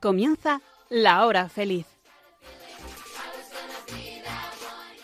[0.00, 1.84] Comienza La Hora Feliz.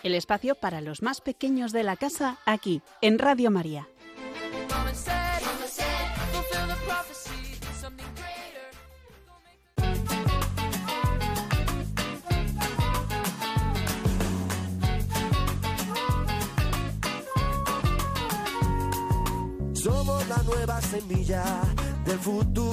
[0.02, 3.88] El espacio para los más pequeños de la casa aquí, en Radio María.
[19.74, 21.44] Somos la nueva semilla
[22.06, 22.65] del futuro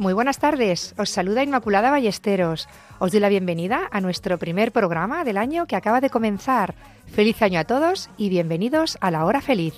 [0.00, 2.70] Muy buenas tardes, os saluda Inmaculada Ballesteros.
[3.00, 6.74] Os doy la bienvenida a nuestro primer programa del año que acaba de comenzar.
[7.12, 9.74] Feliz año a todos y bienvenidos a la hora feliz.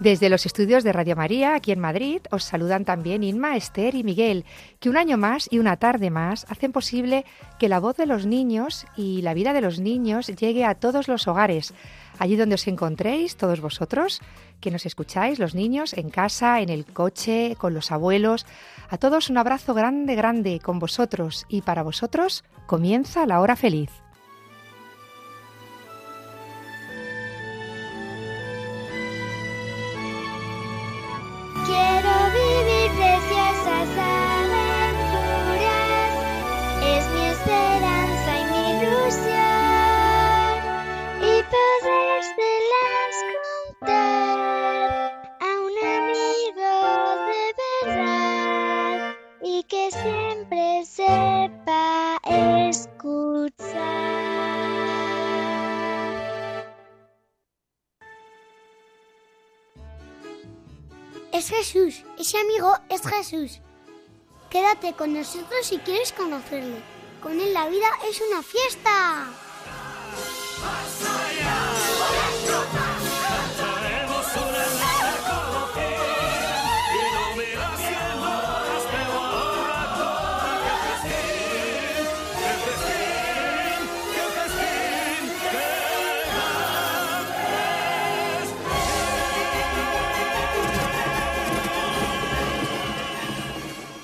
[0.00, 4.02] Desde los estudios de Radio María, aquí en Madrid, os saludan también Inma, Esther y
[4.02, 4.44] Miguel,
[4.80, 7.24] que un año más y una tarde más hacen posible
[7.60, 11.06] que la voz de los niños y la vida de los niños llegue a todos
[11.06, 11.72] los hogares,
[12.22, 14.20] allí donde os encontréis, todos vosotros,
[14.60, 18.46] que nos escucháis, los niños, en casa, en el coche, con los abuelos.
[18.90, 24.01] A todos un abrazo grande, grande con vosotros y para vosotros comienza la hora feliz.
[62.32, 63.60] Ese amigo es Jesús.
[64.48, 66.82] Quédate con nosotros si quieres conocerle.
[67.22, 69.26] Con él la vida es una fiesta.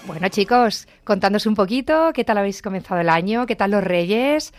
[0.09, 3.45] Bueno, chicos, contándos un poquito, ¿qué tal habéis comenzado el año?
[3.45, 4.55] ¿Qué tal los Reyes?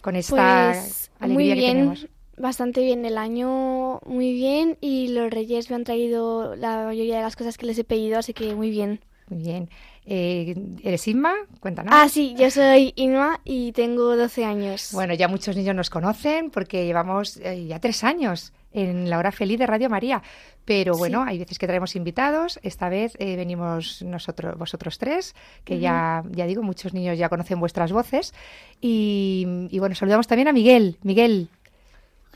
[0.00, 2.06] Con esta Pues alegría muy que bien, tenemos.
[2.36, 7.22] bastante bien el año, muy bien y los reyes me han traído la mayoría de
[7.22, 9.00] las cosas que les he pedido, así que muy bien.
[9.28, 9.70] Muy bien.
[10.04, 11.34] Eh, ¿Eres Inma?
[11.60, 11.92] Cuéntanos.
[11.94, 14.88] Ah, sí, yo soy Inma y tengo 12 años.
[14.92, 19.32] Bueno, ya muchos niños nos conocen porque llevamos eh, ya tres años en la hora
[19.32, 20.22] feliz de Radio María.
[20.68, 22.60] Pero bueno, hay veces que traemos invitados.
[22.62, 25.34] Esta vez eh, venimos nosotros, vosotros tres,
[25.64, 28.34] que ya, ya digo, muchos niños ya conocen vuestras voces.
[28.78, 30.98] Y, y bueno, saludamos también a Miguel.
[31.02, 31.48] Miguel,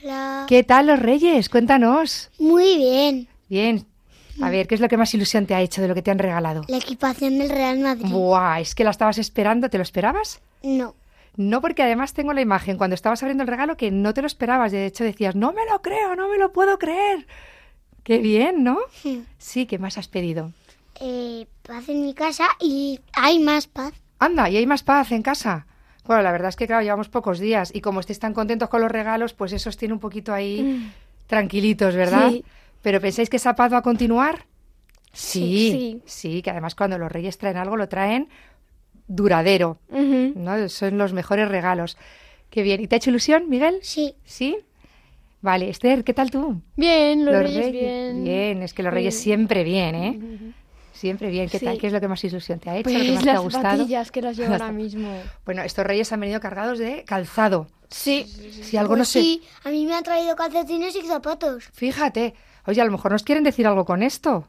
[0.03, 0.47] Hola.
[0.49, 1.51] ¿qué tal los Reyes?
[1.51, 2.31] Cuéntanos.
[2.39, 3.29] Muy bien.
[3.51, 3.85] Bien.
[4.41, 6.11] A ver, ¿qué es lo que más ilusión te ha hecho de lo que te
[6.11, 6.63] han regalado?
[6.69, 8.07] La equipación del Real Madrid.
[8.09, 10.41] Buah, es que la estabas esperando, ¿te lo esperabas?
[10.63, 10.95] No.
[11.37, 14.27] No, porque además tengo la imagen cuando estabas abriendo el regalo que no te lo
[14.27, 14.73] esperabas.
[14.73, 17.27] De hecho, decías, no me lo creo, no me lo puedo creer.
[18.05, 18.79] Qué bien, ¿no?
[19.39, 20.53] Sí, ¿qué más has pedido?
[21.01, 23.93] Eh, paz en mi casa y hay más paz.
[24.19, 25.67] Anda, y hay más paz en casa.
[26.05, 28.81] Bueno, la verdad es que, claro, llevamos pocos días y como estéis tan contentos con
[28.81, 30.91] los regalos, pues eso os tiene un poquito ahí
[31.27, 32.31] tranquilitos, ¿verdad?
[32.31, 32.45] Sí.
[32.83, 34.47] ¿Pero pensáis que esa paz va a continuar?
[35.13, 36.03] Sí, Sí.
[36.07, 38.29] sí, que además cuando los reyes traen algo, lo traen
[39.07, 39.79] duradero.
[39.91, 40.69] ¿no?
[40.69, 41.97] Son los mejores regalos.
[42.51, 42.81] Qué bien.
[42.81, 43.79] ¿Y te ha hecho ilusión, Miguel?
[43.83, 44.15] Sí.
[44.25, 44.57] ¿Sí?
[45.43, 46.63] Vale, Esther, ¿qué tal tú?
[46.77, 48.25] Bien, los, reyes, bien.
[48.25, 49.23] Bien, es que los reyes bien.
[49.23, 50.21] siempre bien, ¿eh?
[50.93, 51.49] Siempre bien.
[51.49, 51.75] ¿Qué tal?
[51.75, 51.81] Sí.
[51.81, 52.91] ¿Qué es lo que más ilusión te ha hecho?
[52.91, 53.65] ¿Lo que Pues más te ha las gustado?
[53.65, 55.13] zapatillas que las llevo Las ahora mismo.
[55.45, 57.67] Bueno, estos reyes han venido cargados de calzado.
[57.91, 58.25] Sí.
[58.63, 59.21] Si algo no Pues sé.
[59.21, 61.65] sí, a mí me han traído calcetines y zapatos.
[61.73, 62.35] Fíjate.
[62.67, 64.47] Oye, a lo mejor nos quieren decir algo con esto.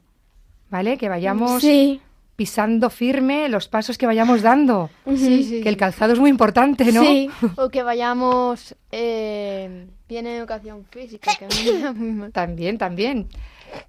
[0.70, 0.96] ¿Vale?
[0.96, 2.00] Que vayamos Sí.
[2.36, 4.90] pisando firme los pasos que vayamos dando.
[5.06, 7.02] Sí, sí, Que el calzado es muy importante, ¿no?
[7.02, 12.10] Sí, o que vayamos eh, bien en educación física, que a mí me da muy
[12.12, 12.32] mal.
[12.32, 13.28] También, también.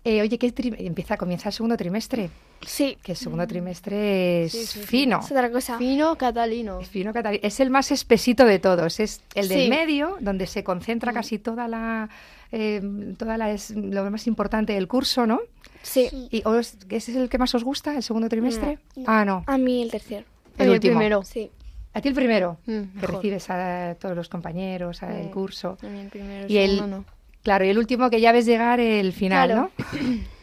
[0.04, 2.30] Eh, oye, ¿qué tri- empieza, comienza el segundo trimestre?
[2.66, 4.86] Sí, Que el segundo trimestre es Sí, sí, sí.
[4.88, 5.20] fino.
[5.20, 5.78] es otra cosa.
[5.78, 6.80] Fino catalino.
[6.80, 7.46] Es fino Catalina.
[7.46, 9.00] Es el más espesito de todos.
[9.00, 9.70] Es el del Sí.
[9.70, 12.10] medio, donde se concentra casi toda la,
[12.52, 12.82] eh,
[13.20, 15.42] toda la es lo más importante del curso, ¿no?
[15.84, 18.80] Sí, ¿Y os- ese es el que más os gusta, el segundo trimestre?
[19.06, 19.44] Ah, no.
[19.46, 20.26] a mí el tercero.
[20.58, 20.96] El último.
[20.96, 21.22] primero.
[21.24, 21.52] Sí,
[21.96, 25.78] A ti el primero, Mm, que recibes a todos los compañeros, al curso.
[25.82, 26.46] a mí el primero.
[26.48, 27.06] Y el, segundo no.
[27.42, 29.72] claro, y el último que ya ves llegar el final, Claro.
[29.92, 30.20] ¿no?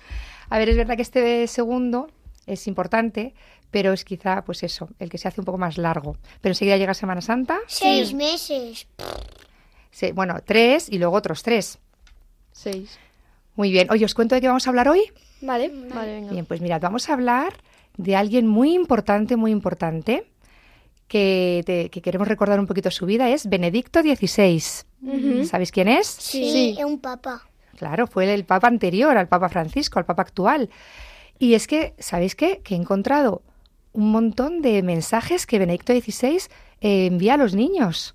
[0.50, 2.10] A ver, es verdad que este segundo
[2.46, 3.34] es importante,
[3.70, 6.16] pero es quizá, pues eso, el que se hace un poco más largo.
[6.40, 7.58] Pero enseguida llega Semana Santa.
[7.68, 8.86] Seis meses.
[9.90, 11.78] Sí, bueno, tres y luego otros tres.
[12.52, 12.98] Seis.
[13.56, 13.88] Muy bien.
[13.90, 15.02] Oye, ¿os cuento de qué vamos a hablar hoy?
[15.42, 15.70] Vale.
[15.94, 16.32] Vale, venga.
[16.32, 17.54] Bien, pues mirad, vamos a hablar
[17.96, 20.26] de alguien muy importante, muy importante,
[21.12, 23.28] que, te- que queremos recordar un poquito su vida.
[23.28, 24.62] Es Benedicto XVI.
[25.44, 26.06] ¿Sabéis quién es?
[26.06, 27.42] Sí, es un papa.
[27.76, 30.70] Claro, fue el Papa anterior al Papa Francisco, al Papa actual.
[31.38, 32.60] Y es que, ¿sabéis qué?
[32.64, 33.42] Que he encontrado
[33.92, 36.38] un montón de mensajes que Benedicto XVI
[36.80, 38.14] eh, envía a los niños.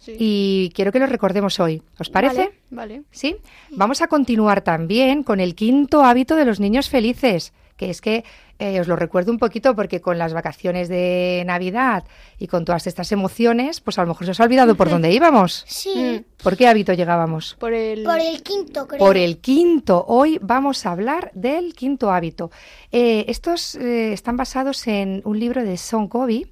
[0.00, 0.16] Sí.
[0.18, 1.82] Y quiero que los recordemos hoy.
[1.98, 2.50] ¿Os parece?
[2.70, 3.02] Vale.
[3.10, 3.36] ¿Sí?
[3.70, 8.24] Vamos a continuar también con el quinto hábito de los niños felices, que es que
[8.58, 12.04] eh, os lo recuerdo un poquito porque con las vacaciones de Navidad
[12.38, 15.10] y con todas estas emociones, pues a lo mejor se os ha olvidado por dónde
[15.12, 15.64] íbamos.
[15.66, 17.56] Sí, ¿Por qué hábito llegábamos?
[17.58, 18.04] Por el.
[18.04, 18.98] por el quinto, creo.
[18.98, 20.04] Por el quinto.
[20.06, 22.50] Hoy vamos a hablar del quinto hábito.
[22.92, 26.46] Eh, estos eh, están basados en un libro de Son Covey,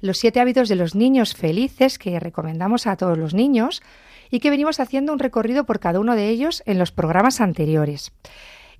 [0.00, 3.82] Los siete hábitos de los niños felices, que recomendamos a todos los niños
[4.30, 8.12] y que venimos haciendo un recorrido por cada uno de ellos en los programas anteriores.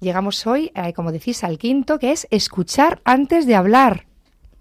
[0.03, 4.07] Llegamos hoy, eh, como decís, al quinto, que es escuchar antes de hablar.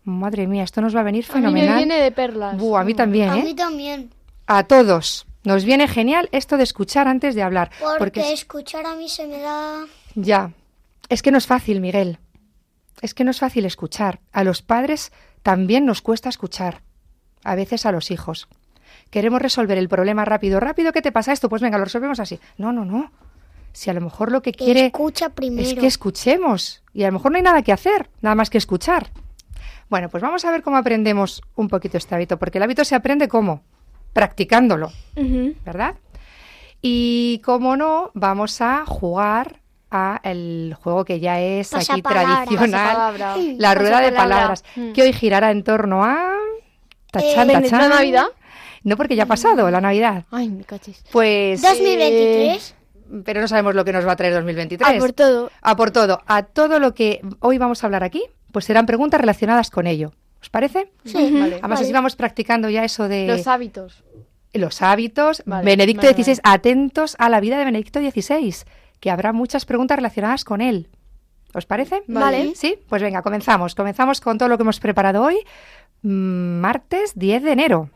[0.03, 1.77] Madre mía, esto nos va a venir A mí me fenomenal.
[1.77, 2.57] viene de perlas.
[2.59, 3.43] Buh, a mí también, A ¿eh?
[3.43, 4.11] mí también.
[4.45, 5.25] A todos.
[5.43, 7.71] Nos viene genial esto de escuchar antes de hablar.
[7.97, 9.85] Porque, es- escuchar a mí se me da...
[10.13, 10.51] ya.
[11.09, 12.19] Es que no es fácil, Miguel.
[13.01, 14.19] Es que no es fácil escuchar.
[14.31, 15.11] A los padres
[15.41, 16.83] también nos cuesta escuchar.
[17.43, 18.47] A veces a los hijos.
[19.09, 20.59] Queremos resolver el problema rápido.
[20.59, 21.49] Rápido, ¿qué te pasa esto?
[21.49, 22.39] Pues venga, lo resolvemos así.
[22.57, 23.11] No, no, no.
[23.73, 25.67] Si a lo mejor lo que quiere Escucha primero.
[25.67, 26.83] es que escuchemos.
[26.93, 29.09] Y a lo mejor no hay nada que hacer, nada más que escuchar.
[29.89, 32.95] Bueno, pues vamos a ver cómo aprendemos un poquito este hábito, porque el hábito se
[32.95, 33.61] aprende cómo?
[34.13, 34.91] Practicándolo.
[35.65, 35.95] ¿verdad?
[36.81, 39.59] Y como no, vamos a jugar
[39.91, 43.17] a el juego que ya es aquí tradicional,
[43.57, 44.93] la rueda de palabras, Mm.
[44.93, 46.33] que hoy girará en torno a
[47.11, 47.79] tachán, Eh, tachán.
[47.81, 48.25] ¿La Navidad?
[48.83, 50.23] No, porque ya ha pasado la Navidad.
[50.31, 51.03] Ay, me cachis.
[51.11, 52.71] Pues, 2023.
[52.71, 52.75] eh,
[53.23, 54.97] pero no sabemos lo que nos va a traer 2023.
[54.97, 55.51] A por todo.
[55.61, 59.19] A por todo, a todo lo que hoy vamos a hablar aquí, pues serán preguntas
[59.19, 60.13] relacionadas con ello.
[60.41, 60.91] ¿Os parece?
[61.05, 61.37] Sí.
[61.39, 61.59] Vale.
[61.61, 64.03] Además, así vamos practicando ya eso de Los hábitos.
[64.53, 65.43] los hábitos.
[65.45, 68.55] Vale, Benedicto vale, XVI, atentos a la vida de Benedicto XVI,
[68.99, 70.89] que habrá muchas preguntas relacionadas con él.
[71.53, 72.03] ¿Os parece?
[72.07, 72.53] Vale.
[72.55, 73.75] Sí, pues venga, comenzamos.
[73.75, 75.37] Comenzamos con todo lo que hemos preparado hoy,
[76.01, 77.89] mm, martes 10 de enero.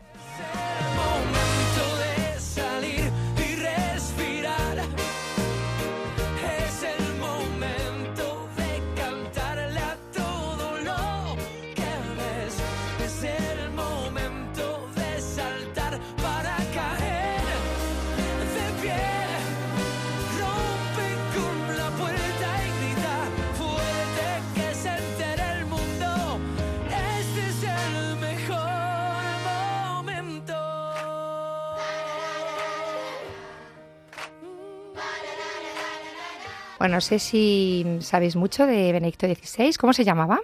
[36.86, 39.74] Bueno, no sé si sabéis mucho de Benedicto XVI.
[39.74, 40.40] ¿Cómo se llamaba?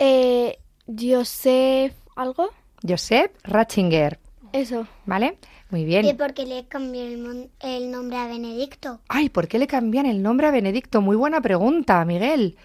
[0.00, 2.48] Eh, Joseph, ¿algo?
[2.82, 4.18] Joseph Ratzinger.
[4.52, 4.88] Eso.
[5.04, 5.38] ¿Vale?
[5.70, 6.16] Muy ¿Y bien.
[6.16, 8.98] por qué le cambió el, nombre a Benedicto?
[9.06, 11.00] Ay, ¿por qué le cambian el nombre a Benedicto?
[11.02, 12.56] Muy buena pregunta, Miguel.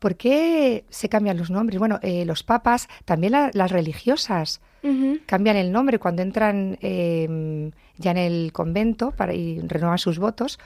[0.00, 1.78] ¿Por qué se cambian los nombres?
[1.78, 4.60] Bueno, eh, los papas, también la- las religiosas,
[5.26, 10.58] cambian el nombre cuando entran eh, ya en el convento para, y renuevan sus votos.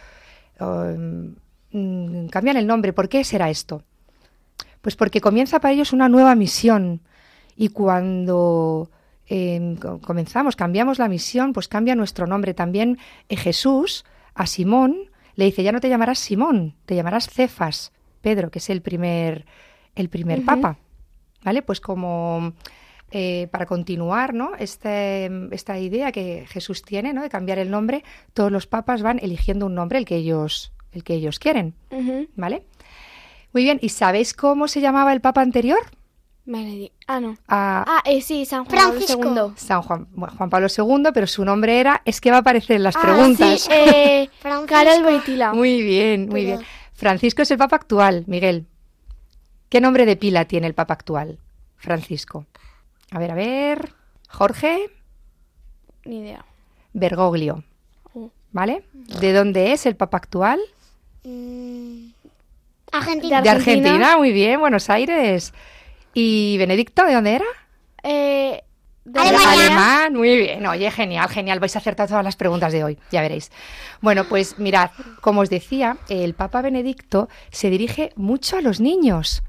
[0.61, 1.35] um,
[1.75, 2.93] mm, cambian el nombre.
[2.93, 3.83] ¿Por qué será esto?
[4.81, 7.01] Pues porque comienza para ellos una nueva misión
[7.57, 8.91] y cuando
[9.29, 12.55] eh, co- comenzamos, cambiamos la misión, pues cambia nuestro nombre.
[12.55, 14.05] También eh, Jesús
[14.35, 18.71] a Simón le dice, ya no te llamarás Simón, te llamarás Cefas, Pedro, que es
[18.71, 19.47] el primer,
[19.95, 20.79] el primer papa.
[21.43, 21.63] ¿Vale?
[21.63, 22.53] Pues como
[23.11, 24.53] eh, para continuar, ¿no?
[24.59, 27.23] Este, esta idea que Jesús tiene, ¿no?
[27.23, 28.03] De cambiar el nombre,
[28.33, 31.75] todos los papas van eligiendo un nombre, el que ellos, el que ellos quieren.
[32.37, 32.65] ¿vale?
[33.53, 35.79] Muy bien, ¿y sabéis cómo se llamaba el papa anterior?
[37.07, 37.37] Ah, no.
[37.49, 39.21] A Ah, eh, sí, San Juan Francisco.
[39.21, 39.53] Pablo II.
[39.57, 42.77] San Juan, bueno, Juan Pablo II, pero su nombre era, es que va a aparecer
[42.77, 43.61] en las Ah, preguntas.
[43.63, 44.67] sí, eh, Francisco.
[44.75, 45.53] Karol Wojtyla.
[45.55, 46.69] Muy bien, muy Pero- bien.
[46.93, 48.67] Francisco es el papa actual, Miguel.
[49.69, 51.39] ¿Qué nombre de pila tiene el papa actual?
[51.77, 52.47] Francisco.
[53.11, 53.93] A ver, a ver.
[54.29, 54.91] Jorge
[56.05, 56.45] Ni idea.
[56.93, 57.65] Bergoglio.
[58.15, 58.31] Oh.
[58.53, 58.85] ¿Vale?
[58.93, 60.61] ¿De dónde es el papa actual?
[61.25, 62.11] Mm,
[62.93, 63.43] Argentina.
[63.43, 64.17] De Argentina.
[64.17, 65.53] Muy bien, Buenos Aires.
[66.13, 67.47] ¿Y Benedicto, de dónde era?
[68.03, 68.63] Eh,
[69.05, 69.53] de Alemania.
[69.53, 70.67] Alemán, muy bien.
[70.67, 71.61] Oye, genial, genial.
[71.61, 73.51] Vais a acertar todas las preguntas de hoy, ya veréis.
[74.01, 74.91] Bueno, pues mirad,
[75.21, 79.43] como os decía, el Papa Benedicto se dirige mucho a los niños.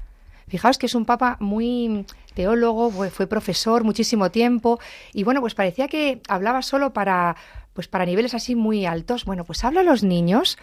[0.48, 4.78] Fijaos que es un papa muy teólogo, fue, fue profesor muchísimo tiempo
[5.12, 7.36] y bueno, pues parecía que hablaba solo para
[7.72, 9.24] pues para niveles así muy altos.
[9.24, 10.56] Bueno, pues habla a los niños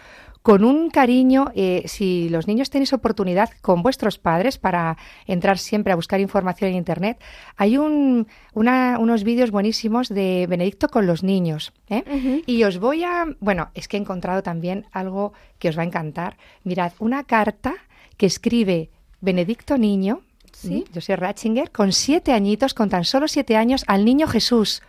[0.44, 5.90] con un cariño, eh, si los niños tenéis oportunidad con vuestros padres para entrar siempre
[5.90, 7.18] a buscar información en Internet,
[7.56, 11.72] hay un, una- unos vídeos buenísimos de Benedicto con los niños.
[11.88, 12.42] ¿eh?
[12.44, 13.24] Y os voy a...
[13.40, 16.36] Bueno, es que he encontrado también algo que os va a encantar.
[16.62, 17.72] Mirad, una carta
[18.18, 18.90] que escribe
[19.22, 20.20] Benedicto Niño,
[20.52, 20.84] Sí.
[20.94, 24.82] José Ratzinger, con siete añitos, con tan solo siete años, al niño Jesús.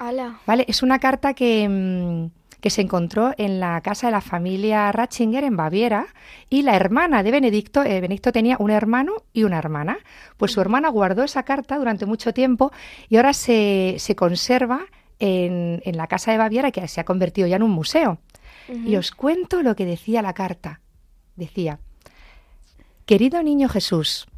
[0.00, 0.40] Ala.
[0.44, 0.64] ¿Vale?
[0.66, 5.42] Es una carta que, mm, que se encontró en la casa de la familia Ratzinger
[5.42, 6.06] en Baviera
[6.48, 9.98] y la hermana de Benedicto, eh, Benedicto tenía un hermano y una hermana,
[10.36, 12.70] pues su hermana guardó esa carta durante mucho tiempo
[13.08, 14.86] y ahora se, se conserva
[15.18, 18.18] en, en la casa de Baviera que se ha convertido ya en un museo.
[18.68, 20.80] Y os cuento lo que decía la carta.
[21.34, 21.80] Decía,
[23.06, 24.28] Querido niño Jesús,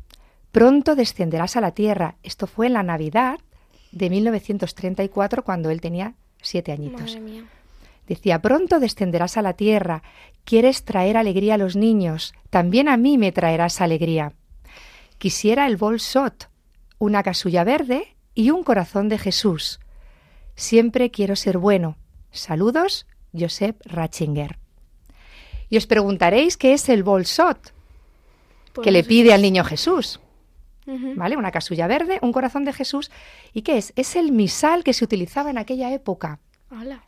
[0.50, 2.16] pronto descenderás a la tierra.
[2.22, 3.38] Esto fue en la Navidad
[3.92, 7.02] de 1934 cuando él tenía siete añitos.
[7.02, 7.44] Madre mía.
[8.06, 10.02] Decía, pronto descenderás a la tierra,
[10.44, 14.32] quieres traer alegría a los niños, también a mí me traerás alegría.
[15.18, 16.50] Quisiera el bolsot,
[16.98, 19.80] una casulla verde y un corazón de Jesús.
[20.54, 21.96] Siempre quiero ser bueno.
[22.30, 24.58] Saludos, Josep Ratzinger.
[25.70, 27.72] Y os preguntaréis qué es el bolsot
[28.74, 29.08] Pues que le sé.
[29.08, 30.20] pide al niño Jesús.
[30.86, 31.38] ¿Vale?
[31.38, 33.10] Una casulla verde, un corazón de Jesús.
[33.54, 33.94] ¿Y qué es?
[33.96, 36.40] Es el misal que se utilizaba en aquella época.
[36.68, 37.02] Ala.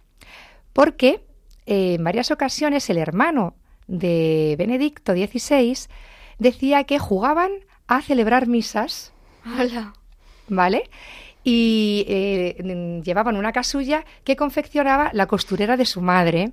[0.77, 1.21] Porque
[1.65, 3.55] eh, en varias ocasiones el hermano
[3.87, 5.89] de Benedicto XVI
[6.39, 7.51] decía que jugaban
[7.89, 9.13] a celebrar misas,
[9.57, 9.95] Ala.
[10.49, 10.91] ¿vale?
[11.45, 16.53] Y eh, llevaban una casulla que confeccionaba la costurera de su madre.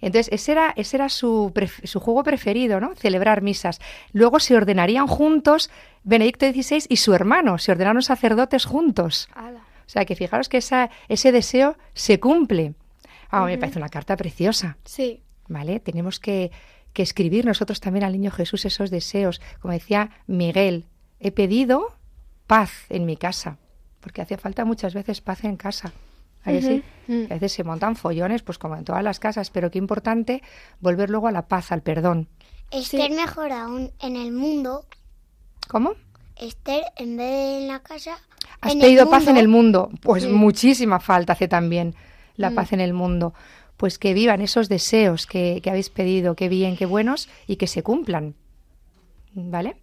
[0.00, 2.96] Entonces, ese era, ese era su, pref- su juego preferido, ¿no?
[2.96, 3.80] Celebrar misas.
[4.12, 5.70] Luego se ordenarían juntos
[6.02, 9.28] Benedicto XVI y su hermano, se ordenaron sacerdotes juntos.
[9.34, 9.60] Ala.
[9.60, 12.74] O sea, que fijaros que esa, ese deseo se cumple.
[13.30, 15.22] Ah, Me parece una carta preciosa, Sí.
[15.48, 15.80] ¿vale?
[15.80, 16.50] Tenemos que,
[16.92, 19.40] que escribir nosotros también al niño Jesús esos deseos.
[19.60, 20.86] Como decía Miguel,
[21.20, 21.94] he pedido
[22.46, 23.58] paz en mi casa,
[24.00, 25.92] porque hace falta muchas veces paz en casa.
[26.44, 26.82] ¿A sí?
[27.08, 27.24] Mm.
[27.24, 30.42] A veces se montan follones, pues como en todas las casas, pero qué importante
[30.80, 32.28] volver luego a la paz, al perdón.
[32.70, 34.86] Esther mejor aún en el mundo.
[35.68, 35.92] ¿Cómo?
[36.36, 38.16] Esther, en vez de en la casa.
[38.60, 39.90] ¿Has en pedido el paz en el mundo?
[40.00, 40.28] Pues Sí.
[40.30, 41.94] muchísima falta hace también
[42.38, 42.54] la Mm.
[42.54, 43.34] paz en el mundo.
[43.76, 47.66] Pues que vivan esos deseos que, que habéis pedido, que bien, que buenos, y que
[47.66, 48.34] se cumplan.
[49.34, 49.76] ¿Vale?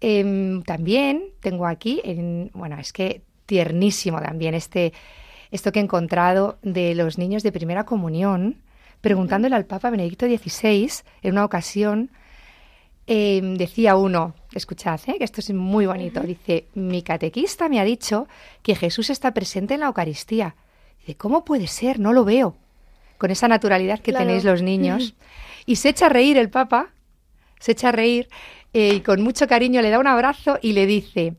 [0.00, 4.92] Em, también tengo aquí, en- bueno, es que tiernísimo también este,
[5.50, 8.62] esto que he encontrado de los niños de primera comunión,
[9.02, 10.90] preguntándole al Papa Benedicto XVI
[11.22, 12.10] en una ocasión,
[13.06, 15.16] em, decía uno, escuchad, ¿eh?
[15.18, 18.26] que esto es muy bonito, dice, mi catequista me ha dicho
[18.62, 20.54] que Jesús está presente en la Eucaristía.
[21.16, 21.98] ¿Cómo puede ser?
[21.98, 22.56] No lo veo.
[23.18, 24.26] Con esa naturalidad que Claro.
[24.26, 25.14] tenéis los niños.
[25.66, 26.88] Y se echa a reír el Papa,
[27.58, 28.28] se echa a reír
[28.72, 31.34] eh, y con mucho cariño le da un abrazo y le dice,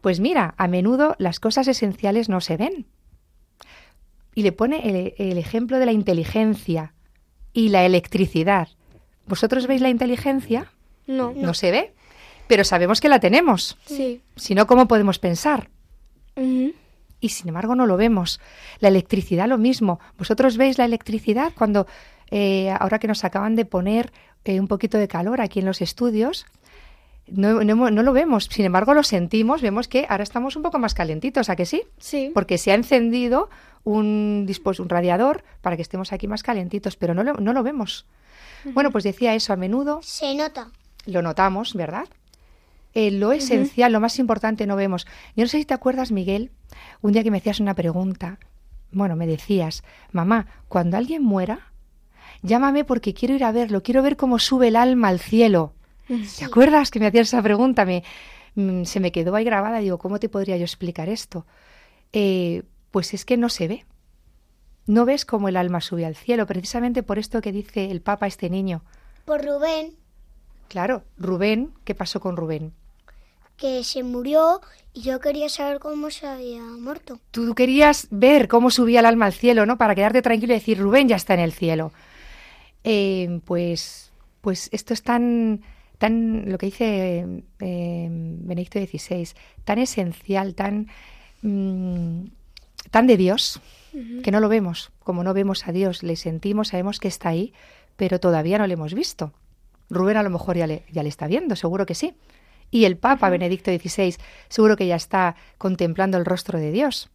[0.00, 2.86] pues mira, a menudo las cosas esenciales no se ven.
[4.34, 6.94] Y le pone el, el ejemplo de la inteligencia
[7.52, 8.68] y la electricidad.
[9.26, 10.72] ¿Vosotros veis la inteligencia?
[11.06, 11.32] No.
[11.36, 11.94] No se ve,
[12.48, 13.76] pero sabemos que la tenemos.
[13.86, 14.20] Sí.
[14.36, 15.68] Si no, ¿cómo podemos pensar?
[17.20, 18.40] Y sin embargo no lo vemos.
[18.80, 20.00] La electricidad lo mismo.
[20.18, 21.86] ¿Vosotros veis la electricidad cuando,
[22.30, 24.12] eh, ahora que nos acaban de poner
[24.44, 26.46] eh, un poquito de calor aquí en los estudios?
[27.26, 30.62] No, no hemos- no lo vemos, sin embargo lo sentimos, vemos que ahora estamos un
[30.62, 31.82] poco más calentitos, ¿a que sí?
[31.98, 32.30] Sí.
[32.34, 33.48] Porque se ha encendido
[33.84, 34.48] un,
[34.78, 38.04] un radiador para que estemos aquí más calentitos, pero no lo, no lo vemos.
[38.64, 40.68] Bueno, pues decía eso, a menudo Se nota.
[41.06, 42.08] lo notamos, ¿verdad?
[42.94, 45.06] Eh, lo esencial, lo más importante no vemos.
[45.36, 46.50] Yo no sé si te acuerdas, Miguel,
[47.02, 48.38] un día que me hacías una pregunta.
[48.90, 51.72] Bueno, me decías, mamá, cuando alguien muera,
[52.42, 55.74] llámame porque quiero ir a verlo, quiero ver cómo sube el alma al cielo.
[56.38, 57.84] ¿Te acuerdas que me hacías esa pregunta?
[57.84, 58.02] Me,
[58.56, 59.78] mm, se me quedó ahí grabada.
[59.78, 61.46] Digo, ¿cómo te podría yo explicar esto?
[62.12, 63.86] Eh, pues es que no se ve.
[64.86, 68.26] No ves cómo el alma sube al cielo, precisamente por esto que dice el Papa
[68.26, 68.82] a este niño.
[69.24, 69.94] Por Rubén,
[70.70, 72.72] Claro, Rubén, ¿qué pasó con Rubén?
[73.60, 74.60] Que se murió
[74.92, 77.20] y yo quería saber cómo se había muerto.
[77.30, 79.76] Tú querías ver cómo subía el alma al cielo, ¿no?
[79.76, 81.92] Para quedarte tranquilo y decir, Rubén ya está en el cielo.
[82.82, 85.60] Eh, pues, pues esto es tan,
[85.98, 89.28] tan, lo que dice eh, Benedicto XVI,
[89.64, 90.88] tan esencial, tan,
[91.42, 92.24] mm,
[92.90, 93.60] tan de Dios,
[94.22, 94.90] que no lo vemos.
[95.00, 97.52] Como no vemos a Dios, le sentimos, sabemos que está ahí,
[97.96, 99.32] pero todavía no le hemos visto.
[99.90, 102.14] Rubén a lo mejor ya le, ya le está viendo, seguro que sí.
[102.70, 104.16] Y el Papa Benedicto XVI
[104.48, 107.10] seguro que ya está contemplando el rostro de Dios.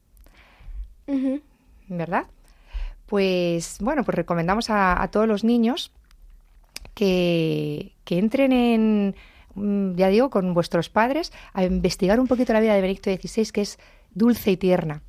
[1.87, 2.25] ¿verdad?
[3.05, 5.91] Pues bueno, pues recomendamos a, a todos los niños
[6.95, 9.15] que, que entren en,
[9.53, 13.51] mm, ya digo, con vuestros padres a investigar un poquito la vida de Benedicto XVI,
[13.51, 13.77] que es
[14.13, 15.01] dulce y tierna.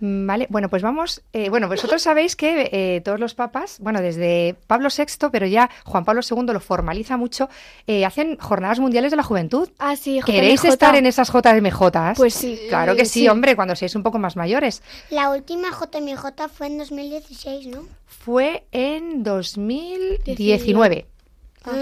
[0.00, 1.22] Vale, bueno, pues vamos.
[1.32, 5.68] eh, bueno, vosotros sabéis que eh, todos los papas, bueno, desde Pablo VI, pero ya
[5.84, 7.48] Juan Pablo II lo formaliza mucho,
[7.86, 9.68] eh, hacen jornadas mundiales de la juventud.
[9.78, 10.72] Ah, sí, ¿Queréis JMJ?
[10.72, 12.14] estar en esas JMJ?
[12.16, 12.60] Pues sí.
[12.68, 13.28] Claro que sí, Sí.
[13.28, 14.82] hombre, cuando seáis un poco más mayores.
[15.10, 17.80] La última JMJ fue en 2016, ¿no?
[18.06, 21.06] Fue en 2019,
[21.64, 21.72] Ah.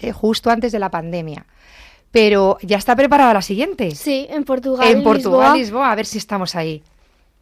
[0.00, 1.46] eh, justo antes de la pandemia.
[2.10, 3.94] Pero ya está preparada la siguiente.
[3.94, 4.86] Sí, en Portugal.
[4.88, 5.56] en Portugal, Lisboa.
[5.56, 6.82] Lisboa, a ver si estamos ahí.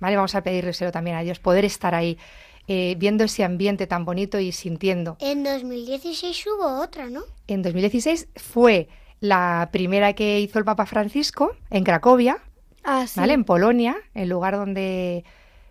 [0.00, 2.18] Vale, vamos a pedírselo también a Dios, poder estar ahí,
[2.68, 5.16] eh, viendo ese ambiente tan bonito y sintiendo.
[5.20, 7.22] En 2016 hubo otra, ¿no?
[7.46, 8.88] En 2016 fue
[9.20, 12.38] la primera que hizo el Papa Francisco en Cracovia,
[12.84, 13.18] Ah, sí.
[13.20, 13.32] ¿vale?
[13.32, 15.24] En Polonia, el lugar donde,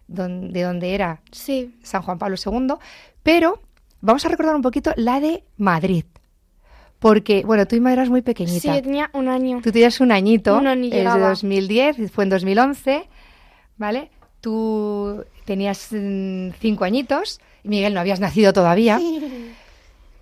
[0.08, 1.74] donde, donde era Sí.
[1.82, 2.74] San Juan Pablo II.
[3.24, 3.62] Pero
[4.02, 6.04] vamos a recordar un poquito la de Madrid.
[7.00, 8.76] Porque, bueno, tú y madre eras muy Sí, pequeñita.
[8.76, 9.62] yo tenía un año.
[9.64, 11.30] Tú tenías un añito, No, ni es de llegaba.
[11.30, 13.08] 2010, fue en 2011,
[13.78, 14.10] ¿vale?
[14.48, 18.98] Tú tenías mm, cinco añitos, y Miguel no habías nacido todavía,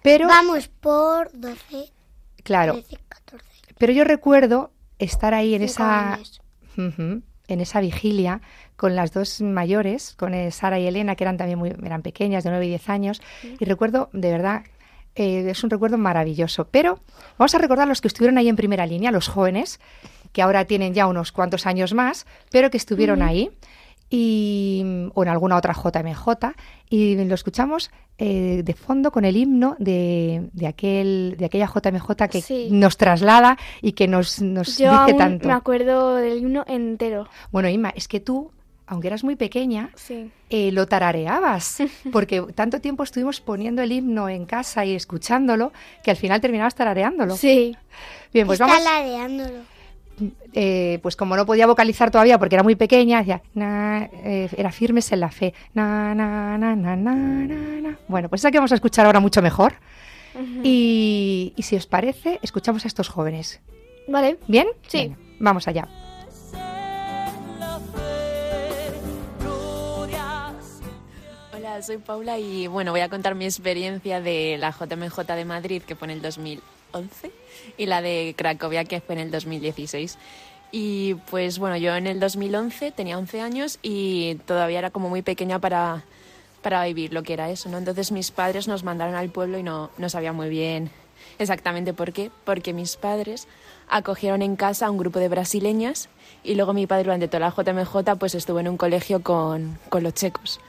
[0.02, 1.92] pero, Vamos por 12,
[2.42, 3.46] claro, 13, 14.
[3.78, 6.18] pero yo recuerdo estar ahí en esa,
[6.76, 8.42] en esa vigilia
[8.76, 12.44] con las dos mayores, con eh, Sara y Elena, que eran también muy, eran pequeñas,
[12.44, 14.64] de 9 y 10 años, y recuerdo, de verdad,
[15.14, 16.66] eh, es un recuerdo maravilloso.
[16.72, 17.00] Pero
[17.38, 19.80] vamos a recordar los que estuvieron ahí en primera línea, los jóvenes,
[20.34, 23.52] que ahora tienen ya unos cuantos años más, pero que estuvieron ahí,
[24.10, 24.84] y,
[25.14, 26.28] o en alguna otra JMJ,
[26.90, 32.28] y lo escuchamos eh, de fondo con el himno de, de, aquel, de aquella JMJ
[32.30, 32.68] que Sí.
[32.72, 35.48] nos traslada y que nos, nos Yo dice aún tanto.
[35.48, 37.28] me acuerdo del himno entero.
[37.52, 38.52] Bueno, Inma, es que tú,
[38.88, 40.30] aunque eras muy pequeña, Sí.
[40.50, 41.78] eh, lo tarareabas,
[42.14, 46.76] porque tanto tiempo estuvimos poniendo el himno en casa y escuchándolo, que al final terminabas
[46.76, 47.36] tarareándolo.
[47.36, 47.76] Sí.
[48.32, 49.75] Bien, pues vamos, ladeándolo.
[50.54, 54.72] Eh, pues como no podía vocalizar todavía porque era muy pequeña, decía, na, eh, era
[54.72, 55.54] firmes en la fe.
[55.74, 57.46] Na, na, na, na, na, na,
[57.82, 58.00] na.
[58.08, 59.74] Bueno, pues esa que vamos a escuchar ahora mucho mejor.
[60.64, 63.62] y, y si os parece, escuchamos a estos jóvenes.
[64.08, 64.38] Vale.
[64.48, 64.68] ¿Bien?
[64.88, 64.98] Sí.
[65.00, 65.88] Venga, vamos allá.
[71.54, 75.82] Hola, soy Paula y bueno, voy a contar mi experiencia de la JMJ de Madrid
[75.82, 76.22] que fue en el
[76.94, 77.32] 2011
[77.78, 80.18] y la de Cracovia que fue en el 2016.
[80.72, 85.22] Y pues bueno, yo en el 2011 tenía 11 años y todavía era como muy
[85.22, 86.04] pequeña para,
[86.62, 87.78] para vivir lo que era eso, ¿no?
[87.78, 90.92] Entonces mis padres nos mandaron al pueblo y no, no sabía muy bien
[91.40, 93.48] exactamente por qué, porque mis padres
[93.90, 96.10] acogieron en casa a un grupo de brasileñas
[96.44, 100.04] y luego mi padre durante toda la JMJ pues estuvo en un colegio con, con
[100.04, 100.60] los checos.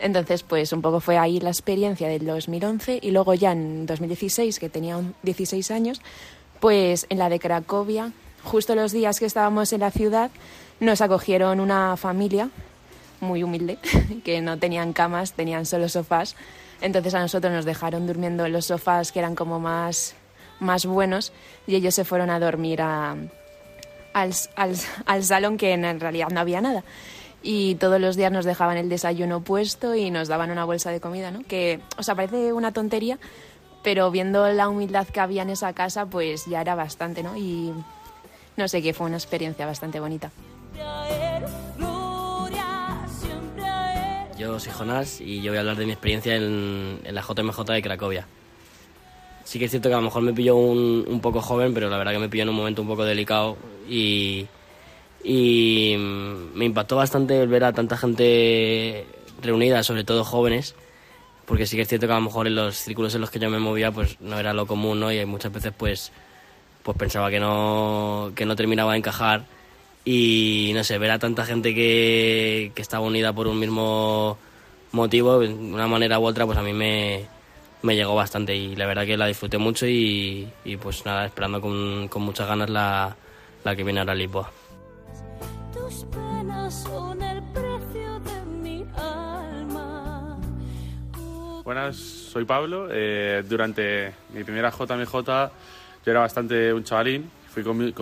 [0.00, 4.58] Entonces, pues un poco fue ahí la experiencia del 2011 y luego ya en 2016,
[4.58, 6.00] que tenía un- 16 años,
[6.58, 10.30] pues en la de Cracovia, justo los días que estábamos en la ciudad,
[10.80, 12.48] nos acogieron una familia
[13.20, 13.78] muy humilde,
[14.24, 16.36] que no tenían camas, tenían solo sofás.
[16.80, 20.14] Entonces a nosotros nos dejaron durmiendo en los sofás que eran como más,
[20.60, 21.32] más buenos
[21.66, 23.12] y ellos se fueron a dormir a,
[24.14, 26.82] al, al- al salón que en realidad no había nada.
[27.42, 31.00] Y todos los días nos dejaban el desayuno puesto y nos daban una bolsa de
[31.00, 31.42] comida, ¿no?
[31.42, 33.18] Que, o sea, parece una tontería,
[33.82, 37.36] pero viendo la humildad que había en esa casa, pues ya era bastante, ¿no?
[37.36, 37.72] Y
[38.56, 40.30] no sé, que fue una experiencia bastante bonita.
[44.36, 47.62] Yo soy Jonás y yo voy a hablar de mi experiencia en, en la JMJ
[47.62, 48.26] de Cracovia.
[49.44, 51.90] Sí que es cierto que a lo mejor me pilló un, un poco joven, pero
[51.90, 53.56] la verdad que me pilló en un momento un poco delicado
[53.88, 54.46] y,
[55.22, 55.96] y
[56.54, 59.06] me impactó bastante ver a tanta gente
[59.42, 60.74] reunida, sobre todo jóvenes,
[61.46, 63.38] porque sí que es cierto que a lo mejor en los círculos en los que
[63.38, 65.12] yo me movía pues no era lo común, ¿no?
[65.12, 66.12] Y muchas veces pues,
[66.82, 69.44] pues pensaba que no, que no terminaba de encajar
[70.04, 74.38] y no sé, ver a tanta gente que, que estaba unida por un mismo
[74.92, 77.26] motivo, de una manera u otra, pues a mí me,
[77.82, 81.60] me llegó bastante y la verdad que la disfruté mucho y, y pues nada, esperando
[81.60, 83.16] con, con muchas ganas la,
[83.64, 84.50] la que viene ahora a Lisboa.
[91.70, 92.88] Buenas, soy Pablo.
[92.90, 97.30] Eh, durante mi primera JMJ yo era bastante un chavalín.
[97.48, 97.94] Fui con, mi-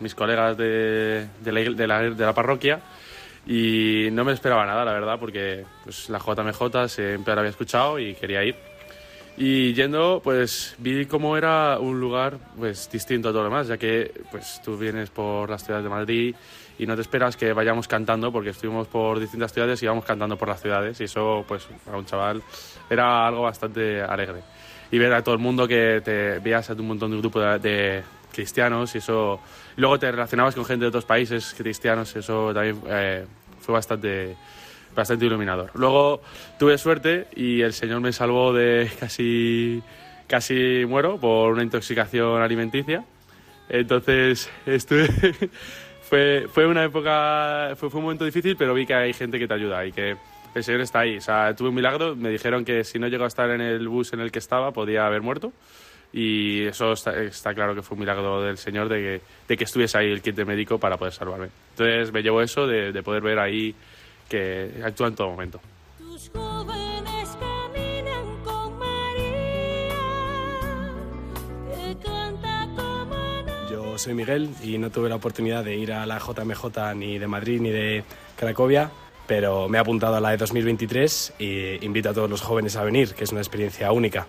[0.00, 1.28] mis, colegas de
[2.16, 2.80] la parroquia
[3.46, 7.98] y no me esperaba nada, la verdad, porque pues, la JMJ siempre la había escuchado
[7.98, 8.56] y quería ir.
[9.36, 13.76] Y yendo, pues vi cómo era un lugar pues distinto a todo lo demás, ya
[13.76, 16.34] que pues tú vienes por las ciudades de Madrid
[16.78, 20.36] y no te esperas que vayamos cantando, porque estuvimos por distintas ciudades y íbamos cantando
[20.36, 22.42] por las ciudades y eso pues a un chaval
[22.88, 24.42] era algo bastante alegre.
[24.92, 27.70] Y ver a todo el mundo que te veías a un montón de grupos de,
[27.70, 29.40] de cristianos y eso...
[29.76, 33.26] Y luego te relacionabas con gente de otros países cristianos y eso también eh,
[33.60, 34.36] fue bastante
[34.94, 35.70] bastante iluminador.
[35.74, 36.22] Luego
[36.58, 39.82] tuve suerte y el Señor me salvó de casi,
[40.26, 43.04] casi muero por una intoxicación alimenticia.
[43.68, 45.08] Entonces estuve,
[46.02, 49.48] fue, fue una época, fue, fue un momento difícil, pero vi que hay gente que
[49.48, 50.16] te ayuda y que
[50.54, 51.16] el Señor está ahí.
[51.16, 53.88] O sea, tuve un milagro, me dijeron que si no llego a estar en el
[53.88, 55.52] bus en el que estaba, podía haber muerto.
[56.12, 59.64] Y eso está, está claro que fue un milagro del Señor de que, de que
[59.64, 61.48] estuviese ahí el kit de médico para poder salvarme.
[61.70, 63.74] Entonces me llevo eso de, de poder ver ahí
[64.28, 65.60] que actúa en todo momento.
[65.98, 69.94] Tus jóvenes caminan con María,
[71.70, 73.70] que canta como no.
[73.70, 77.26] Yo soy Miguel y no tuve la oportunidad de ir a la JMJ ni de
[77.26, 78.04] Madrid ni de
[78.36, 78.90] Cracovia,
[79.26, 82.84] pero me he apuntado a la de 2023 y invito a todos los jóvenes a
[82.84, 84.26] venir, que es una experiencia única.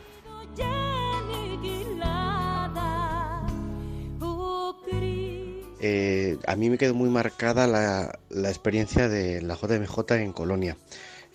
[5.88, 10.78] Eh, a mí me quedó muy marcada la, experiencia de la JMJ en Colonia.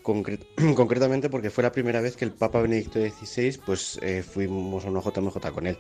[0.02, 0.40] Concre-
[0.74, 4.90] concretamente porque fue la primera vez que el Papa Benedicto XVI pues eh, fuimos a
[4.90, 5.78] una JMJ con él.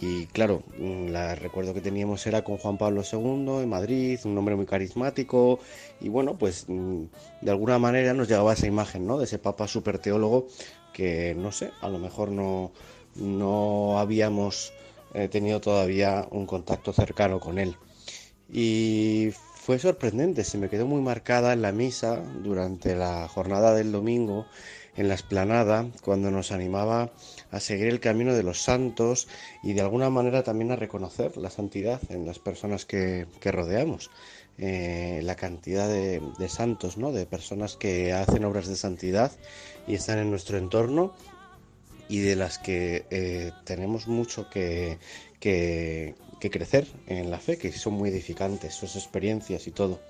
[0.00, 4.38] Y claro, mm, la recuerdo que teníamos era con Juan Pablo II en Madrid, un
[4.38, 5.58] hombre muy carismático
[6.00, 7.04] y bueno, pues mm,
[7.40, 9.18] de alguna manera nos llegaba esa imagen, ¿no?
[9.18, 10.46] De ese Papa super teólogo
[10.92, 12.70] que no sé, a lo mejor no,
[13.16, 14.72] no habíamos
[15.14, 17.76] eh, tenido todavía un contacto cercano con él.
[18.52, 23.92] Y fue sorprendente, se me quedó muy marcada en la misa durante la jornada del
[23.92, 24.46] domingo
[24.96, 27.10] en la esplanada, cuando nos animaba
[27.50, 29.28] a seguir el camino de los santos
[29.62, 34.10] y de alguna manera también a reconocer la santidad en las personas que, que rodeamos.
[34.58, 37.12] Eh, la cantidad de, santos, ¿no?
[37.12, 39.30] de personas que hacen obras de santidad
[39.86, 41.12] y están en nuestro entorno
[42.08, 44.98] y de las que eh, tenemos mucho que,
[45.40, 46.14] que,
[46.48, 50.00] que crecer en la fe, que son muy edificantes, sus experiencias y todo.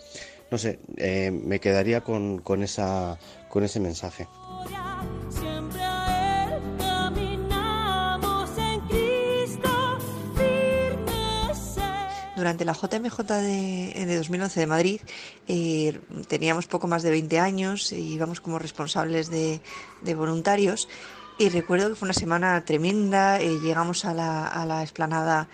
[0.50, 3.18] No sé, eh, me quedaría con, con, esa,
[3.48, 4.28] con ese mensaje.
[12.36, 15.00] Durante la JMJ de, de 2011 de Madrid
[15.48, 19.62] eh, teníamos poco más de 20 años y íbamos como responsables de,
[20.02, 20.86] de voluntarios
[21.38, 25.48] y recuerdo que fue una semana tremenda, eh, llegamos a la, a la explanada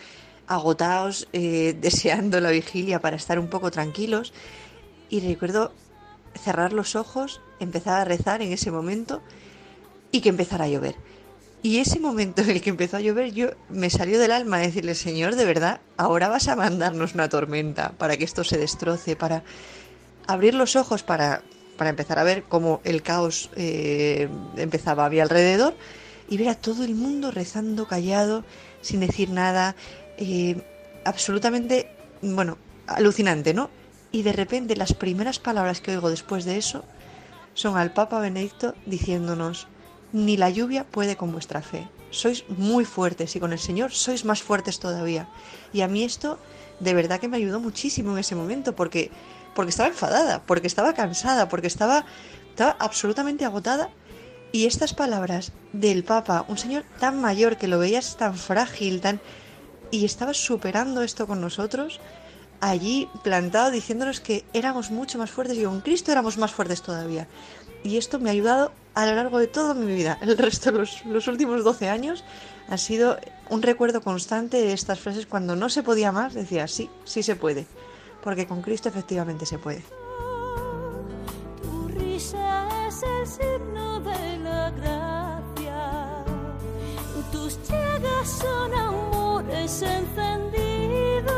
[0.54, 4.32] agotados, eh, deseando la vigilia para estar un poco tranquilos
[5.10, 5.72] y recuerdo
[6.34, 9.22] cerrar los ojos, empezar a rezar en ese momento
[10.10, 10.96] y que empezara a llover.
[11.62, 14.94] Y ese momento en el que empezó a llover, yo me salió del alma decirle,
[14.94, 19.44] Señor, de verdad, ahora vas a mandarnos una tormenta para que esto se destroce, para
[20.26, 21.42] abrir los ojos para,
[21.76, 25.74] para empezar a ver cómo el caos eh, empezaba a mi alrededor
[26.28, 28.44] y ver a todo el mundo rezando callado,
[28.80, 29.76] sin decir nada,
[30.18, 30.62] eh,
[31.04, 33.70] absolutamente, bueno, alucinante, ¿no?
[34.10, 36.84] Y de repente las primeras palabras que oigo después de eso
[37.54, 39.66] son al Papa Benedicto diciéndonos,
[40.12, 41.88] ni la lluvia puede con vuestra fe.
[42.10, 45.28] Sois muy fuertes y con el Señor sois más fuertes todavía.
[45.72, 46.38] Y a mí esto
[46.80, 49.10] de verdad que me ayudó muchísimo en ese momento porque,
[49.54, 52.04] porque estaba enfadada, porque estaba cansada, porque estaba,
[52.50, 53.90] estaba absolutamente agotada.
[54.50, 59.20] Y estas palabras del Papa, un señor tan mayor que lo veías tan frágil, tan
[59.92, 62.00] y estaba superando esto con nosotros,
[62.60, 67.28] allí plantado diciéndonos que éramos mucho más fuertes y con Cristo éramos más fuertes todavía.
[67.84, 70.18] Y esto me ha ayudado a lo largo de toda mi vida.
[70.22, 72.24] El resto, los, los últimos 12 años,
[72.68, 73.18] ha sido
[73.50, 77.36] un recuerdo constante de estas frases cuando no se podía más, decía, sí, sí se
[77.36, 77.66] puede.
[78.22, 79.82] Porque con Cristo efectivamente se puede.
[81.60, 86.24] Tu risa es el signo de la gracia.
[87.30, 87.58] Tus
[88.24, 88.91] son
[89.62, 91.32] encendidos.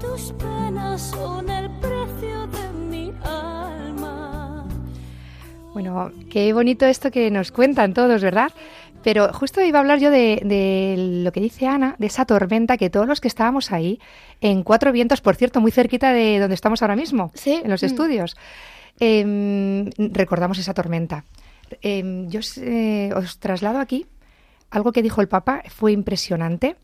[0.00, 4.66] Tus penas son el precio de mi alma.
[5.72, 8.50] Bueno, qué bonito esto que nos cuentan todos, ¿verdad?
[9.02, 12.76] Pero justo iba a hablar yo de, de, lo que dice Ana, de esa tormenta
[12.76, 13.98] que todos los que estábamos ahí,
[14.42, 17.62] en Cuatro Vientos, por cierto, muy cerquita de donde estamos ahora mismo, ¿Sí?
[17.64, 17.86] en los Mm.
[17.86, 18.36] estudios,
[19.00, 21.24] eh, recordamos esa tormenta.
[21.80, 24.06] Eh, yo eh, os traslado aquí
[24.70, 26.76] algo que dijo el Papa, fue impresionante.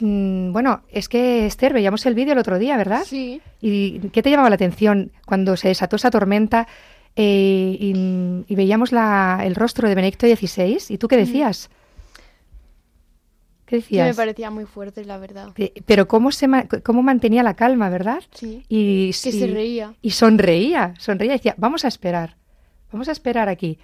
[0.00, 3.04] Mm, bueno, es que Esther, veíamos el vídeo el otro día, ¿verdad?
[3.06, 3.40] Sí.
[3.60, 6.66] ¿Y qué te llamaba la atención cuando se desató esa tormenta?
[7.20, 10.78] eh, y, y veíamos la- el rostro de Benedicto XVI.
[10.90, 11.68] ¿Y tú qué decías?
[13.66, 14.16] ¿Qué Que me decías?
[14.16, 15.52] parecía muy fuerte, la verdad.
[15.52, 18.22] Que- Pero cómo, se ma- cómo mantenía la calma, ¿verdad?
[18.32, 18.62] Sí.
[18.68, 19.94] Y, Que y- se reía.
[20.00, 22.36] Y sonreía, sonreía y decía, vamos a esperar,
[22.92, 23.78] vamos a esperar aquí.